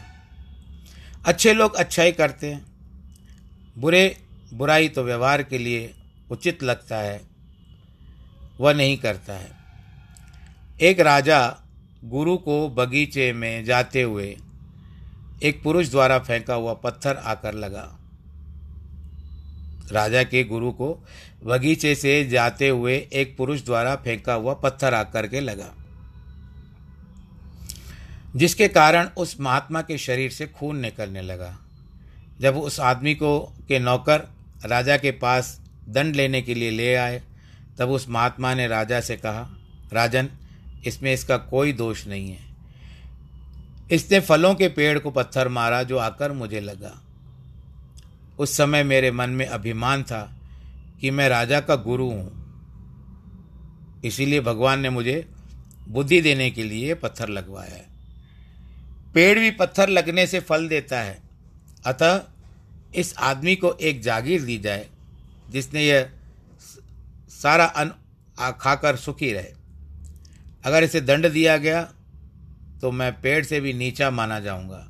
अच्छे 1.25 1.53
लोग 1.53 1.75
अच्छाई 1.75 2.11
करते 2.11 2.53
हैं, 2.53 2.65
बुरे 3.77 4.17
बुराई 4.53 4.89
तो 4.89 5.03
व्यवहार 5.03 5.43
के 5.43 5.57
लिए 5.57 5.93
उचित 6.31 6.63
लगता 6.63 6.97
है, 6.97 7.21
वह 8.59 8.73
नहीं 8.73 8.97
करता 8.97 9.33
है। 9.33 9.51
एक 10.81 10.99
राजा 10.99 11.55
गुरु 12.03 12.37
को 12.37 12.69
बगीचे 12.69 13.33
में 13.33 13.65
जाते 13.65 14.01
हुए 14.01 14.37
एक 15.43 15.63
पुरुष 15.63 15.89
द्वारा 15.89 16.19
फेंका 16.19 16.53
हुआ 16.53 16.73
पत्थर 16.73 17.15
आकर 17.15 17.53
लगा। 17.53 17.99
राजा 19.91 20.23
के 20.23 20.43
गुरु 20.43 20.71
को 20.71 20.93
बगीचे 21.43 21.95
से 21.95 22.23
जाते 22.25 22.69
हुए 22.69 22.95
एक 23.13 23.35
पुरुष 23.37 23.63
द्वारा 23.65 23.95
फेंका 23.95 24.33
हुआ 24.33 24.53
पत्थर 24.53 24.93
आकर 24.93 25.27
के 25.27 25.39
लगा, 25.39 25.71
जिसके 28.35 28.67
कारण 28.67 29.09
उस 29.17 29.39
महात्मा 29.39 29.81
के 29.81 29.97
शरीर 29.97 30.31
से 30.31 30.47
खून 30.47 30.79
निकलने 30.79 31.21
लगा। 31.21 31.57
जब 32.41 32.57
उस 32.57 32.79
आदमी 32.79 33.13
को, 33.15 33.39
के 33.67 33.79
नौकर 33.79 34.27
राजा 34.65 34.97
के 34.97 35.11
पास 35.11 35.59
दंड 35.89 36.15
लेने 36.15 36.41
के 36.41 36.53
लिए 36.53 36.71
ले 36.71 36.93
आए, 36.95 37.21
तब 37.79 37.89
उस 37.89 38.09
महात्मा 38.09 38.53
ने 38.53 38.67
राजा 38.67 38.99
से 39.01 39.15
कहा, 39.17 39.47
राजन, 39.93 40.29
इसमें 40.85 41.13
इसका 41.13 41.37
कोई 41.37 41.73
दोष 41.73 42.05
नहीं 42.07 42.29
है। 42.29 42.43
इसने 43.91 44.19
फलों 44.19 44.53
के 44.55 44.67
पेड़ 44.67 44.97
को 44.99 45.11
पत्थर 45.11 45.47
मारा 45.47 45.81
जो 45.83 45.97
आकर 45.97 46.31
मुझे 46.31 46.59
लगा। 46.59 47.01
उस 48.39 48.57
समय 48.57 48.83
मेरे 48.83 49.11
मन 49.11 49.29
में 49.29 49.45
अभिमान 49.45 50.03
था 50.03 50.21
कि 51.01 51.11
मैं 51.11 51.27
राजा 51.29 51.59
का 51.59 51.75
गुरु 51.75 52.09
हूँ। 52.09 52.43
इसीलिए 54.05 54.41
भगवान 54.41 54.79
ने 54.79 54.89
मुझे 54.89 55.27
बुद्धि 55.87 56.21
देने 56.21 56.49
के 56.51 56.63
लिए 56.63 56.93
पत्थर 56.93 57.29
लगवाया 57.29 57.75
है। 57.75 57.85
पेड़ 59.13 59.39
भी 59.39 59.51
पत्थर 59.51 59.89
लगने 59.89 60.27
से 60.27 60.39
फल 60.39 60.67
देता 60.67 60.99
है। 60.99 61.21
अतः 61.85 62.21
इस 62.95 63.13
आदमी 63.17 63.55
को 63.55 63.73
एक 63.73 64.01
जागीर 64.01 64.41
दी 64.41 64.57
जाए, 64.57 64.87
जिसने 65.49 65.85
यह 65.85 66.09
सारा 67.31 67.65
अन्न 67.65 68.51
खाकर 68.59 68.95
सुखी 68.95 69.31
रहे। 69.33 69.53
अगर 70.65 70.83
इसे 70.83 71.01
दंड 71.01 71.29
दिया 71.29 71.57
गया 71.57 71.81
तो 72.81 72.91
मैं 72.91 73.11
पेड़ 73.21 73.43
से 73.45 73.59
भी 73.59 73.73
नीचा 73.73 74.09
माना 74.11 74.39
जाऊँगा। 74.39 74.87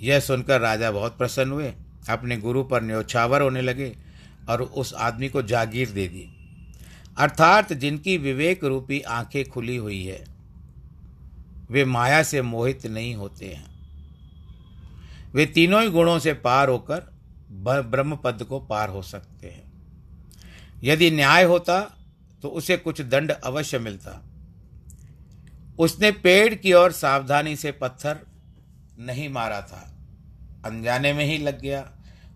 यह 0.00 0.20
सुनकर 0.20 0.60
राजा 0.60 0.90
बहुत 0.90 1.18
प्रसन्न 1.18 1.52
हुए। 1.52 1.72
अपने 2.08 2.36
गुरु 2.36 2.62
पर 2.64 2.82
न्योछावर 2.82 3.42
होने 3.42 3.62
लगे 3.62 3.96
और 4.48 4.62
उस 4.62 4.94
आदमी 4.94 5.28
को 5.28 5.42
जागीर 5.42 5.90
दे 5.90 6.06
दी। 6.08 6.28
अर्थात 7.18 7.72
जिनकी 7.72 8.16
विवेक 8.18 8.64
रूपी 8.64 9.00
आँखें 9.00 9.48
खुली 9.48 9.76
हुई 9.76 10.04
है, 10.04 10.24
वे 11.70 11.84
माया 11.84 12.22
से 12.22 12.42
मोहित 12.42 12.86
नहीं 12.86 13.14
होते 13.14 13.46
हैं। 13.46 13.66
वे 15.34 15.46
तीनों 15.46 15.82
ही 15.82 15.90
गुणों 15.90 16.18
से 16.18 16.32
पार 16.34 16.68
होकर 16.68 17.10
ब्रह्म 17.82 18.16
पद 18.16 18.42
को 18.42 18.60
पार 18.60 18.88
हो 18.88 19.02
सकते 19.02 19.48
हैं। 19.48 19.66
यदि 20.82 21.10
न्याय 21.10 21.44
होता 21.44 21.80
तो 22.42 22.48
उसे 22.48 22.76
कुछ 22.76 23.00
दंड 23.00 23.30
अवश्य 23.30 23.78
मिलता। 23.78 24.22
उसने 25.78 26.10
पेड़ 26.12 26.54
की 26.54 26.72
ओर 26.72 26.92
सावधानी 26.92 27.56
से 27.56 27.72
पत्थर 27.72 28.18
नहीं 28.98 29.28
मारा 29.28 29.60
था, 29.60 29.94
अनजाने 30.66 31.12
में 31.12 31.24
ही 31.24 31.38
लग 31.38 31.60
गया। 31.60 31.80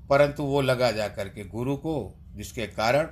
परंतु 0.09 0.43
वो 0.43 0.61
लगा 0.61 0.91
जा 0.91 1.09
करके 1.09 1.45
गुरु 1.45 1.77
को, 1.77 2.15
जिसके 2.37 2.67
कारण 2.67 3.09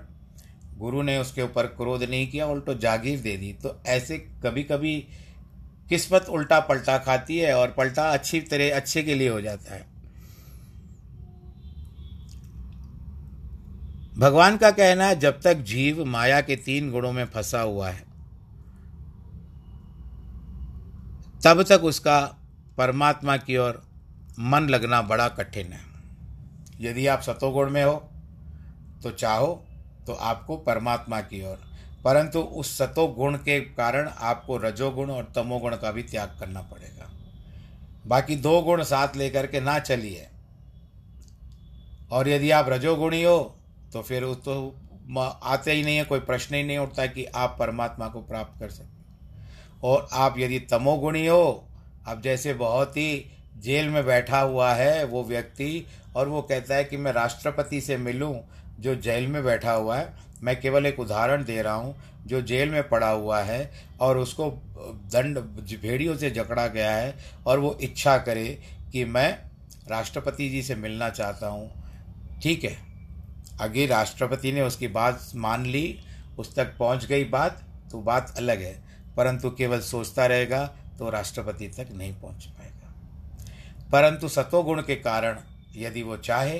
गुरु 0.79 1.03
ने 1.03 1.19
उसके 1.19 1.43
ऊपर 1.43 1.67
क्रोध 1.67 2.03
नहीं 2.03 2.31
किया, 2.31 2.47
उल्टो 2.47 2.75
जागीर 2.75 3.21
दे 3.21 3.37
दी। 3.37 3.53
तो 3.53 3.83
ऐसे 3.87 4.19
कभी 4.19 4.63
कभी 4.63 4.97
किस्मत 5.89 6.27
उल्टा 6.29 6.61
पलटा 6.61 6.99
खाती 6.99 7.39
है 7.39 7.55
और 7.55 7.71
पलटा 7.71 8.11
अच्छी 8.11 8.41
तरह, 8.41 8.77
अच्छे 8.77 9.03
के 9.03 9.15
लिए 9.15 9.29
हो 9.29 9.41
जाता 9.41 9.75
है। 9.75 9.89
भगवान 14.19 14.57
का 14.57 14.71
कहना 14.71 15.07
है, 15.07 15.19
जब 15.19 15.41
तक 15.41 15.55
जीव 15.55 16.05
माया 16.05 16.41
के 16.41 16.57
तीन 16.57 16.91
गुणों 16.91 17.13
में 17.13 17.25
फंसा 17.25 17.61
हुआ 17.61 17.91
है, 17.91 18.05
तब 21.45 21.63
तक 21.63 21.85
उसका 21.85 22.21
परमात्मा 22.77 23.37
की 23.37 23.57
ओर 23.57 23.83
मन 24.39 24.69
लगना 24.69 25.03
बड़ा 25.03 25.29
कठिन 25.29 25.73
है। 25.73 25.90
यदि 26.81 27.07
आप 27.07 27.21
सतोगुण 27.21 27.71
में 27.71 27.83
हो 27.85 27.95
तो 29.03 29.11
चाहो 29.11 29.53
तो 30.07 30.13
आपको 30.13 30.57
परमात्मा 30.57 31.21
की 31.21 31.43
ओर। 31.47 31.59
परंतु 32.05 32.41
उस 32.41 32.77
सतोगुण 32.79 33.37
के 33.37 33.61
कारण 33.61 34.09
आपको 34.09 34.57
रजोगुण 34.57 35.11
और 35.11 35.33
तमोगुण 35.35 35.77
का 35.77 35.91
भी 35.93 36.03
त्याग 36.03 36.37
करना 36.41 36.61
पड़ेगा। 36.63 37.11
बाकी 38.07 38.37
दो 38.37 38.61
गुण 38.63 38.83
साथ 38.83 39.17
लेकर 39.17 39.47
के 39.47 39.61
ना 39.61 39.79
चलिए। 39.79 40.27
और 42.13 42.29
यदि 42.29 42.51
आप 42.51 42.69
रजोगुणी 42.69 43.23
हो 43.23 43.39
तो 43.93 44.03
फिर 44.03 44.23
उस 44.23 44.37
तो 44.39 44.75
आते 45.19 45.73
ही 45.73 45.83
नहीं 45.83 45.97
है, 45.97 46.05
कोई 46.05 46.21
प्रश्न 46.21 46.55
ही 46.55 46.63
नहीं 46.63 46.79
उठता 46.79 47.07
कि 47.07 47.25
आप 47.25 47.57
परमात्मा 47.59 48.09
को 48.09 48.21
प्राप्त 48.21 48.59
कर 48.61 48.71
सकते 48.71 48.99
और 49.85 50.09
आप 50.13 50.39
यदि 50.39 50.59
तमोगुणी 50.61 51.27
हो 51.27 51.67
अब 52.07 52.21
जैसे 52.23 52.55
बहुत 52.55 52.97
ही 52.97 53.31
जेल 53.59 53.89
में 53.89 54.05
बैठा 54.07 54.41
हुआ 54.41 54.73
है, 54.75 55.05
वो 55.05 55.23
व्यक्ति 55.25 55.87
और 56.17 56.29
वो 56.29 56.43
कहता 56.43 56.75
है 56.75 56.85
कि 56.85 56.97
मैं 56.97 57.13
राष्ट्रपति 57.13 57.81
से 57.81 57.97
मिलूं, 57.97 58.35
जो 58.81 58.95
जेल 58.97 59.27
में 59.27 59.43
बैठा 59.45 59.73
हुआ 59.73 59.97
है। 59.97 60.13
मैं 60.43 60.61
केवल 60.61 60.87
एक 60.87 61.01
उदाहरण 61.01 61.45
दे 61.45 61.61
रहा 61.63 61.75
हूँ, 61.75 61.95
जो 62.27 62.41
जेल 62.43 62.71
में 62.71 62.89
पड़ा 62.89 63.09
हुआ 63.09 63.41
है 63.41 63.71
और 64.01 64.19
उसको 64.19 64.51
दंड, 65.13 65.39
भेड़ियों 65.83 66.17
से 66.17 66.31
जकड़ा 66.31 66.67
गया 66.67 66.91
है 66.91 67.15
और 67.47 67.59
वो 67.59 67.77
इच्छा 67.83 68.17
करे 68.19 68.47
कि 68.93 69.05
मैं 69.05 69.31
राष्ट्रपति 69.89 70.49
जी 70.49 70.63
से 70.63 70.75
मिलना 70.75 71.09
चाहता 71.11 71.49
हूँ। 71.49 71.71
ठीक 72.43 72.65
है। 72.65 72.77
आगे 73.61 73.87
राष्ट्रपति 73.87 74.53
ने 74.53 74.63
उसकी 74.63 74.89
बात 74.89 75.31
मान 75.37 75.67
ली, 75.67 75.99
उस 76.39 76.55
तक 76.57 76.77
पहुँच 76.79 77.05
गई 77.05 77.25
बात 77.27 77.63
तो 77.93 78.01
बात 78.03 78.35
अलग 78.37 78.61
है, 78.63 78.75
परंतु 79.17 79.51
केवल 79.51 79.81
सोचता 79.83 80.27
रहेगा 80.27 80.65
तो 80.99 81.11
राष्ट्रपति 81.11 81.69
तक 81.69 81.89
नहीं 81.93 82.13
पहुँच 82.15 82.45
पाएगा। 82.49 83.89
परंतु 83.93 84.29
सतोगुण 84.29 84.81
के 84.83 84.97
कारण 84.97 85.39
यदि 85.77 86.03
वो 86.03 86.17
चाहे 86.17 86.59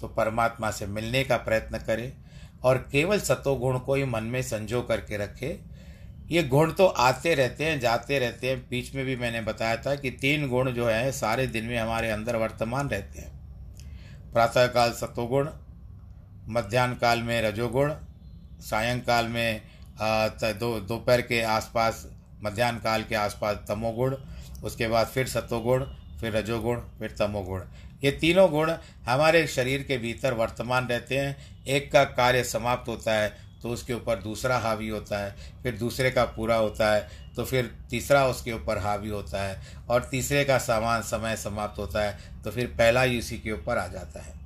तो 0.00 0.08
परमात्मा 0.08 0.70
से 0.70 0.86
मिलने 0.86 1.22
का 1.24 1.36
प्रयत्न 1.38 1.78
करे 1.78 2.12
और 2.64 2.78
केवल 2.92 3.20
सतोगुण 3.20 3.78
को 3.78 3.94
ही 3.94 4.04
मन 4.04 4.24
में 4.24 4.40
संजो 4.42 4.82
करके 4.82 5.16
रखे। 5.16 5.58
ये 6.30 6.42
गुण 6.42 6.72
तो 6.72 6.86
आते 6.86 7.34
रहते 7.34 7.64
हैं, 7.64 7.78
जाते 7.80 8.18
रहते 8.18 8.48
हैं। 8.48 8.58
बीच 8.70 8.94
में 8.94 9.04
भी 9.04 9.16
मैंने 9.16 9.40
बताया 9.40 9.76
था 9.76 9.94
कि 9.94 10.10
तीन 10.12 10.48
गुण 10.48 10.70
जो 10.70 10.86
हैं, 10.86 11.10
सारे 11.12 11.46
दिन 11.46 11.64
में 11.64 11.78
हमारे 11.78 12.10
अंदर 12.10 12.36
वर्तमान 12.36 12.88
रहते 12.88 13.18
हैं। 13.18 14.32
प्रातःकाल 14.32 14.92
सतोगुण 14.92 15.48
मध्यान्ह 16.48 16.94
काल 16.94 17.22
में 17.22 17.40
रजोगुण, 17.42 17.92
सायंकाल 18.60 19.26
में 19.28 19.60
दो, 20.00 20.78
दोपहर 20.80 21.20
के 21.22 21.42
आसपास 21.42 22.06
मध्यान्ह 22.42 22.80
काल 22.80 23.02
के 23.02 23.14
आसपास 23.14 23.56
तमोगुण, 23.68 24.16
उसके 24.64 24.88
बाद 24.88 25.06
फिर 25.06 25.26
सतोगुण 25.28 25.84
फिर 26.22 26.36
रजोगुण, 26.36 26.80
फिर 26.98 27.14
तमोगुण। 27.18 27.62
ये 28.04 28.10
तीनों 28.12 28.50
गुण 28.50 28.72
हमारे 29.06 29.46
शरीर 29.48 29.82
के 29.82 29.96
भीतर 29.98 30.32
वर्तमान 30.34 30.86
रहते 30.86 31.18
हैं। 31.18 31.64
एक 31.66 31.90
का 31.92 32.04
कार्य 32.06 32.44
समाप्त 32.44 32.88
होता 32.88 33.12
है 33.12 33.30
तो 33.62 33.70
उसके 33.70 33.94
ऊपर 33.94 34.16
दूसरा 34.16 34.56
हावी 34.58 34.88
होता 34.88 35.18
है, 35.18 35.34
फिर 35.62 35.76
दूसरे 35.76 36.10
का 36.10 36.24
पूरा 36.26 36.56
होता 36.56 36.92
है 36.92 37.32
तो 37.36 37.44
फिर 37.44 37.70
तीसरा 37.90 38.26
उसके 38.26 38.52
ऊपर 38.52 38.78
हावी 38.78 39.08
होता 39.08 39.42
है, 39.42 39.60
और 39.90 40.08
तीसरे 40.10 40.44
का 40.44 40.58
सामान 40.58 41.02
समय 41.02 41.36
समाप्त 41.36 41.78
होता 41.78 42.02
है 42.02 42.42
तो 42.44 42.50
फिर 42.50 42.66
पहला 42.68 43.02
ही 43.02 43.18
उसी 43.18 43.38
के 43.38 43.52
ऊपर 43.52 43.78
आ 43.78 43.86
जाता 43.86 44.22
है। 44.22 44.40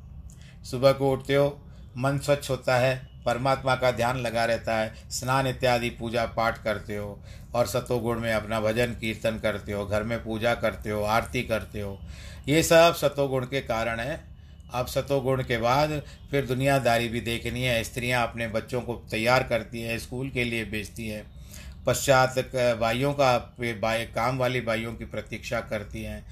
सुबह 0.65 0.93
को 0.93 1.11
उठते 1.13 1.35
हो, 1.35 1.59
मन 1.97 2.19
स्वच्छ 2.19 2.51
होता 2.51 2.77
है 2.77 3.09
परमात्मा 3.27 3.77
का 3.77 3.91
ध्यान 3.91 4.17
लगा 4.17 4.45
रहता 4.45 4.77
है, 4.77 4.95
स्नान 5.11 5.47
इत्यादि 5.47 5.91
पूजा 5.91 6.27
पाठ 6.27 6.63
करते 6.63 6.97
हो 6.97 7.21
और 7.55 7.67
सतोगुण 7.67 8.21
में 8.21 8.33
अपना 8.33 8.61
भजन 8.61 8.87
कीर्तन 8.87 9.39
करते 9.39 9.73
हो, 9.73 9.87
घर 9.87 10.03
में 10.03 10.25
पूजा 10.25 10.55
करते 10.55 10.91
हो, 10.91 11.03
आरती 11.03 11.43
करते 11.43 11.81
हो। 11.81 12.01
ये 12.49 12.63
सब 12.63 12.95
सतोगुण 12.95 13.45
के 13.45 13.61
कारण 13.61 14.01
है। 14.01 14.37
अब 14.73 14.87
सतोगुण 14.87 15.43
के 15.43 15.59
बाद 15.59 16.03
फिर 16.31 16.47
दुनियादारी 16.47 17.09
भी 17.09 17.21
देखनी 17.21 17.63
है। 17.63 17.85
स्त्रियाँ 17.85 18.29
अपने 18.29 18.49
बच्चों 18.49 18.81
को 18.81 18.95
तैयार 19.11 19.43
करती 19.43 19.83
हैं, 19.83 19.99
स्कूल 19.99 20.31
के 20.31 20.45
लिए 20.45 20.65
भेजती 20.65 21.09
हैं। 21.09 21.27
पश्चात 21.87 22.39
भाइयों 22.81 23.13
का 23.13 23.57
काम 24.15 24.39
वाली 24.39 24.61
भाइयों 24.61 24.95
की 24.95 25.05
प्रतीक्षा 25.05 25.61
करती 25.61 26.03
हैं। 26.03 26.27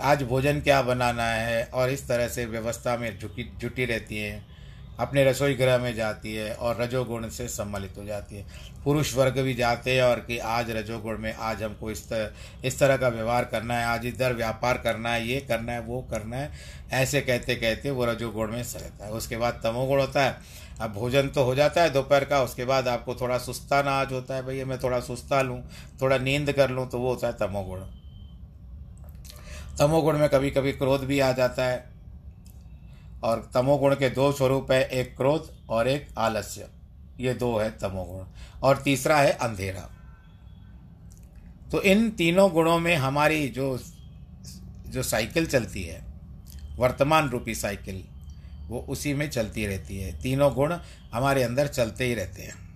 आज 0.00 0.22
भोजन 0.22 0.60
क्या 0.60 0.82
बनाना 0.82 1.24
है? 1.24 1.64
और 1.64 1.90
इस 1.90 2.08
तरह 2.08 2.28
से 2.28 2.46
व्यवस्था 2.46 2.96
में 2.96 3.18
झुकी, 3.18 3.52
जुटी 3.58 3.84
रहती 3.84 4.18
हैं। 4.18 4.57
अपने 4.98 5.24
रसोई 5.24 5.54
गृह 5.54 5.78
में 5.78 5.94
जाती 5.94 6.34
है 6.34 6.52
और 6.54 6.80
रजोगुण 6.80 7.28
से 7.28 7.48
सम्मिलित 7.48 7.98
हो 7.98 8.04
जाती 8.04 8.36
है। 8.36 8.44
पुरुष 8.84 9.14
वर्ग 9.14 9.38
भी 9.38 9.54
जाते 9.54 9.94
हैं 9.94 10.02
और 10.02 10.20
कि 10.20 10.38
आज 10.38 10.70
रजोगुण 10.70 11.18
में, 11.18 11.34
आज 11.34 11.62
हमको 11.62 11.90
इस 11.90 12.08
तरह 12.08 12.66
इस 12.66 12.78
तरह 12.78 12.96
का 12.96 13.08
व्यवहार 13.08 13.44
करना 13.44 13.74
है, 13.74 13.86
आज 13.86 14.06
इधर 14.06 14.32
व्यापार 14.32 14.78
करना 14.78 15.10
है, 15.10 15.26
ये 15.26 15.40
करना 15.40 15.72
है, 15.72 15.80
वो 15.80 16.00
करना 16.10 16.36
है, 16.36 16.50
ऐसे 16.92 17.20
कहते 17.20 17.54
कहते 17.56 17.90
वो 17.90 18.04
रजोगुण 18.04 18.50
में 18.50 18.62
रहता 18.62 19.04
है। 19.04 19.10
उसके 19.12 19.36
बाद 19.36 19.60
तमोगुण 19.64 20.00
होता 20.00 20.24
है, 20.24 20.36
अब 20.80 20.92
भोजन 20.92 21.28
तो 21.28 21.44
हो 21.44 21.54
जाता 21.54 21.82
है 21.82 21.90
दोपहर 21.90 22.24
का, 22.24 22.42
उसके 22.42 22.64
बाद 22.64 22.88
आपको 22.88 23.14
थोड़ा 23.14 23.38
सुस्ताना 23.38 23.90
आज 23.92 24.12
होता 24.12 24.34
है, 24.34 24.42
भैया 24.42 24.66
मैं 24.66 24.78
थोड़ा 24.78 25.00
सुस्ता 25.00 25.42
लूँ, 25.42 25.62
थोड़ा 26.02 26.18
नींद 26.18 26.52
कर 26.52 26.70
लूँ 26.70 26.88
तो 26.88 26.98
वो 26.98 27.08
होता 27.08 27.26
है 27.26 27.32
तमोगुण। 27.38 27.80
तमोगुण 29.78 30.18
में 30.18 30.28
कभी 30.28 30.50
कभी 30.50 30.72
क्रोध 30.72 31.04
भी 31.04 31.20
आ 31.20 31.30
जाता 31.32 31.64
है 31.64 31.97
और 33.22 33.50
तमोगुण 33.54 33.94
के 33.94 34.10
दो 34.10 34.32
स्वरूप 34.32 34.72
है, 34.72 34.88
एक 34.88 35.16
क्रोध 35.16 35.66
और 35.68 35.88
एक 35.88 36.08
आलस्य। 36.18 36.68
ये 37.20 37.34
दो 37.34 37.58
है 37.58 37.70
तमोगुण। 37.70 38.24
और 38.62 38.78
तीसरा 38.78 39.18
है 39.18 39.30
अंधेरा। 39.30 39.90
तो 41.72 41.82
इन 41.82 42.10
तीनों 42.10 42.50
गुणों 42.50 42.78
में 42.78 42.96
हमारी 42.96 43.48
जो 43.48 43.80
जो 44.86 45.02
साइकिल 45.02 45.46
चलती 45.46 45.82
है, 45.82 46.04
वर्तमान 46.76 47.28
रूपी 47.28 47.54
साइकिल, 47.54 48.04
वो 48.66 48.80
उसी 48.80 49.14
में 49.14 49.30
चलती 49.30 49.66
रहती 49.66 50.00
है। 50.00 50.20
तीनों 50.20 50.54
गुण 50.54 50.76
हमारे 51.12 51.42
अंदर 51.42 51.66
चलते 51.66 52.04
ही 52.04 52.14
रहते 52.14 52.42
हैं। 52.42 52.68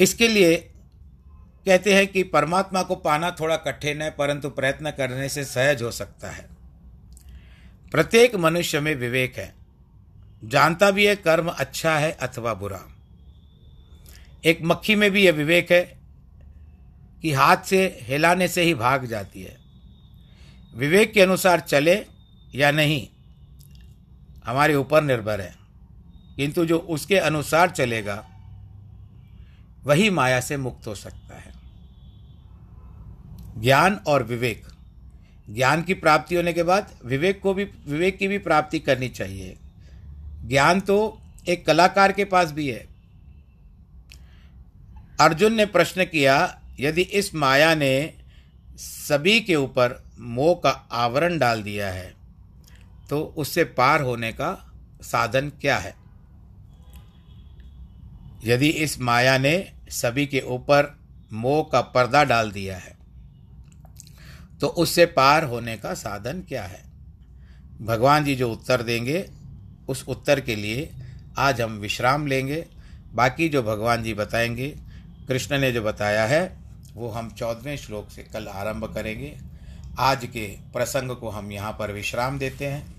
इसके 0.00 0.28
लिए 0.28 0.56
कहते 1.66 1.94
हैं 1.94 2.06
कि 2.06 2.22
परमात्मा 2.22 2.82
को 2.82 2.96
पाना 2.96 3.30
थोड़ा 3.30 3.56
कठिन 3.56 4.02
है, 4.02 4.10
परंतु 4.10 4.50
प्रयत्न 4.50 4.90
करने 4.90 5.28
से 5.28 5.44
सहज 5.44 5.82
हो 5.82 5.90
सकता 5.90 6.30
है। 6.30 6.55
प्रत्येक 7.96 8.34
मनुष्य 8.34 8.80
में 8.80 8.94
विवेक 8.94 9.36
है। 9.36 9.54
जानता 10.44 10.90
भी 10.90 11.06
है 11.06 11.16
कर्म 11.16 11.48
अच्छा 11.48 11.98
है 11.98 12.12
अथवा 12.12 12.54
बुरा। 12.54 12.82
एक 14.44 14.58
मक्खी 14.62 14.94
में 14.94 15.10
भी 15.10 15.26
यह 15.26 15.32
विवेक 15.32 15.72
है 15.72 15.98
कि 17.22 17.32
हाथ 17.32 17.56
से 17.56 17.98
हिलाने 18.02 18.48
से 18.48 18.62
ही 18.62 18.74
भाग 18.74 19.04
जाती 19.04 19.42
है। 19.42 19.56
विवेक 20.74 21.12
के 21.12 21.22
अनुसार 21.22 21.60
चले 21.60 22.06
या 22.54 22.70
नहीं, 22.70 23.08
हमारे 24.46 24.74
ऊपर 24.74 25.02
निर्भर 25.02 25.40
है। 25.40 25.56
किंतु 26.36 26.66
जो 26.66 26.78
उसके 26.78 27.18
अनुसार 27.18 27.70
चलेगा, 27.70 28.28
वही 29.84 30.10
माया 30.10 30.40
से 30.40 30.56
मुक्त 30.56 30.86
हो 30.86 30.94
सकता 30.94 31.36
है। 31.36 31.52
ज्ञान 33.62 34.00
और 34.06 34.22
विवेक 34.22 34.66
ज्ञान 35.48 35.82
की 35.82 35.94
प्राप्ति 35.94 36.34
होने 36.34 36.52
के 36.52 36.62
बाद 36.62 36.90
विवेक 37.04 37.40
को 37.40 37.54
भी, 37.54 37.64
विवेक 37.64 38.18
की 38.18 38.28
भी 38.28 38.38
प्राप्ति 38.38 38.78
करनी 38.78 39.08
चाहिए। 39.08 39.56
ज्ञान 40.46 40.80
तो 40.80 41.20
एक 41.48 41.66
कलाकार 41.66 42.12
के 42.12 42.24
पास 42.24 42.52
भी 42.52 42.68
है। 42.68 42.86
अर्जुन 45.20 45.54
ने 45.54 45.66
प्रश्न 45.66 46.04
किया, 46.04 46.60
यदि 46.80 47.02
इस 47.02 47.34
माया 47.34 47.74
ने 47.74 48.14
सभी 48.76 49.40
के 49.40 49.54
ऊपर 49.56 50.02
मोह 50.18 50.54
का 50.54 50.70
आवरण 50.92 51.38
डाल 51.38 51.62
दिया 51.62 51.88
है 51.88 52.14
तो 53.10 53.20
उससे 53.36 53.64
पार 53.64 54.02
होने 54.02 54.32
का 54.32 54.72
साधन 55.02 55.48
क्या 55.60 55.76
है? 55.78 55.94
यदि 58.44 58.68
इस 58.68 59.00
माया 59.00 59.38
ने 59.38 59.72
सभी 59.90 60.26
के 60.26 60.40
ऊपर 60.40 60.96
मोह 61.32 61.62
का 61.72 61.80
पर्दा 61.80 62.24
डाल 62.24 62.50
दिया 62.50 62.76
है 62.76 62.95
तो 64.60 64.66
उससे 64.66 65.06
पार 65.06 65.44
होने 65.44 65.76
का 65.76 65.94
साधन 65.94 66.40
क्या 66.40 66.62
है? 66.62 66.84
भगवान 67.82 68.24
जी 68.24 68.34
जो 68.34 68.52
उत्तर 68.52 68.82
देंगे, 68.82 69.30
उस 69.88 70.04
उत्तर 70.08 70.40
के 70.40 70.56
लिए 70.56 70.92
आज 71.38 71.60
हम 71.60 71.72
विश्राम 71.72 72.26
लेंगे। 72.26 72.66
बाकी 73.14 73.48
जो 73.48 73.62
भगवान 73.62 74.02
जी 74.02 74.14
बताएँगे, 74.14 74.76
कृष्ण 75.28 75.58
ने 75.58 75.72
जो 75.72 75.82
बताया 75.82 76.24
है, 76.24 76.56
वो 76.94 77.08
हम 77.08 77.30
चौदहवें 77.30 77.76
श्लोक 77.76 78.10
से 78.10 78.22
कल 78.22 78.48
आरंभ 78.48 78.94
करेंगे। 78.94 79.38
आज 79.98 80.24
के 80.24 80.58
प्रसंग 80.72 81.16
को 81.16 81.28
हम 81.28 81.52
यहाँ 81.52 81.72
पर 81.72 81.92
विश्राम 81.92 82.38
देते 82.38 82.66
हैं। 82.66 82.96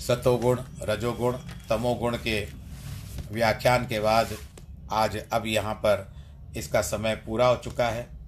सतोगुण, 0.00 0.60
रजोगुण, 0.82 1.32
तमोगुण 1.68 2.16
के 2.16 2.48
व्याख्यान 3.32 3.86
के 3.86 4.00
बाद 4.00 4.28
आज, 4.92 5.16
अब 5.32 5.46
यहाँ 5.46 5.74
पर 5.74 6.12
इसका 6.56 6.82
समय 6.82 7.14
पूरा 7.14 7.46
हो 7.46 7.56
चुका 7.56 7.88
है। 7.88 8.21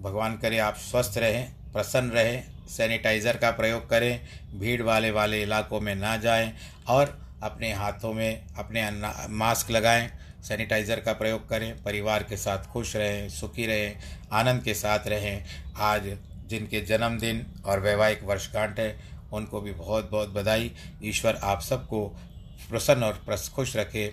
भगवान 0.00 0.36
करे, 0.36 0.58
आप 0.58 0.76
स्वस्थ 0.76 1.18
रहें, 1.18 1.72
प्रसन्न 1.72 2.10
रहें, 2.10 2.42
सैनिटाइज़र 2.68 3.36
का 3.36 3.50
प्रयोग 3.50 3.88
करें, 3.90 4.20
भीड़ 4.54 4.82
वाले 4.82 5.10
वाले 5.10 5.42
इलाकों 5.42 5.80
में 5.80 5.94
ना 5.94 6.16
जाएँ 6.16 6.52
और 6.88 7.18
अपने 7.42 7.72
हाथों 7.72 8.12
में 8.12 8.54
अपने 8.58 8.90
मास्क 9.28 9.70
लगाएँ, 9.70 10.10
सैनिटाइज़र 10.42 11.00
का 11.00 11.12
प्रयोग 11.12 11.48
करें, 11.48 11.82
परिवार 11.82 12.22
के 12.22 12.36
साथ 12.36 12.58
खुश 12.58 12.96
रहें, 12.96 13.28
सुखी 13.28 13.66
रहें, 13.66 13.96
आनंद 14.32 14.62
के 14.62 14.74
साथ 14.74 15.06
रहें। 15.06 15.44
आज 15.76 16.16
जिनके 16.46 16.80
जन्मदिन 16.80 17.46
और 17.66 17.80
वैवाहिक 17.80 18.24
वर्षगांठ 18.24 18.78
है, 18.78 18.98
उनको 19.32 19.60
भी 19.60 19.72
बहुत 19.72 20.10
बहुत 20.10 20.28
बधाई। 20.28 20.70
ईश्वर 21.04 21.40
आप 21.42 21.60
सबको 21.60 22.06
प्रसन्न 22.70 23.04
और 23.04 23.38
खुश 23.54 23.76
रखे। 23.76 24.12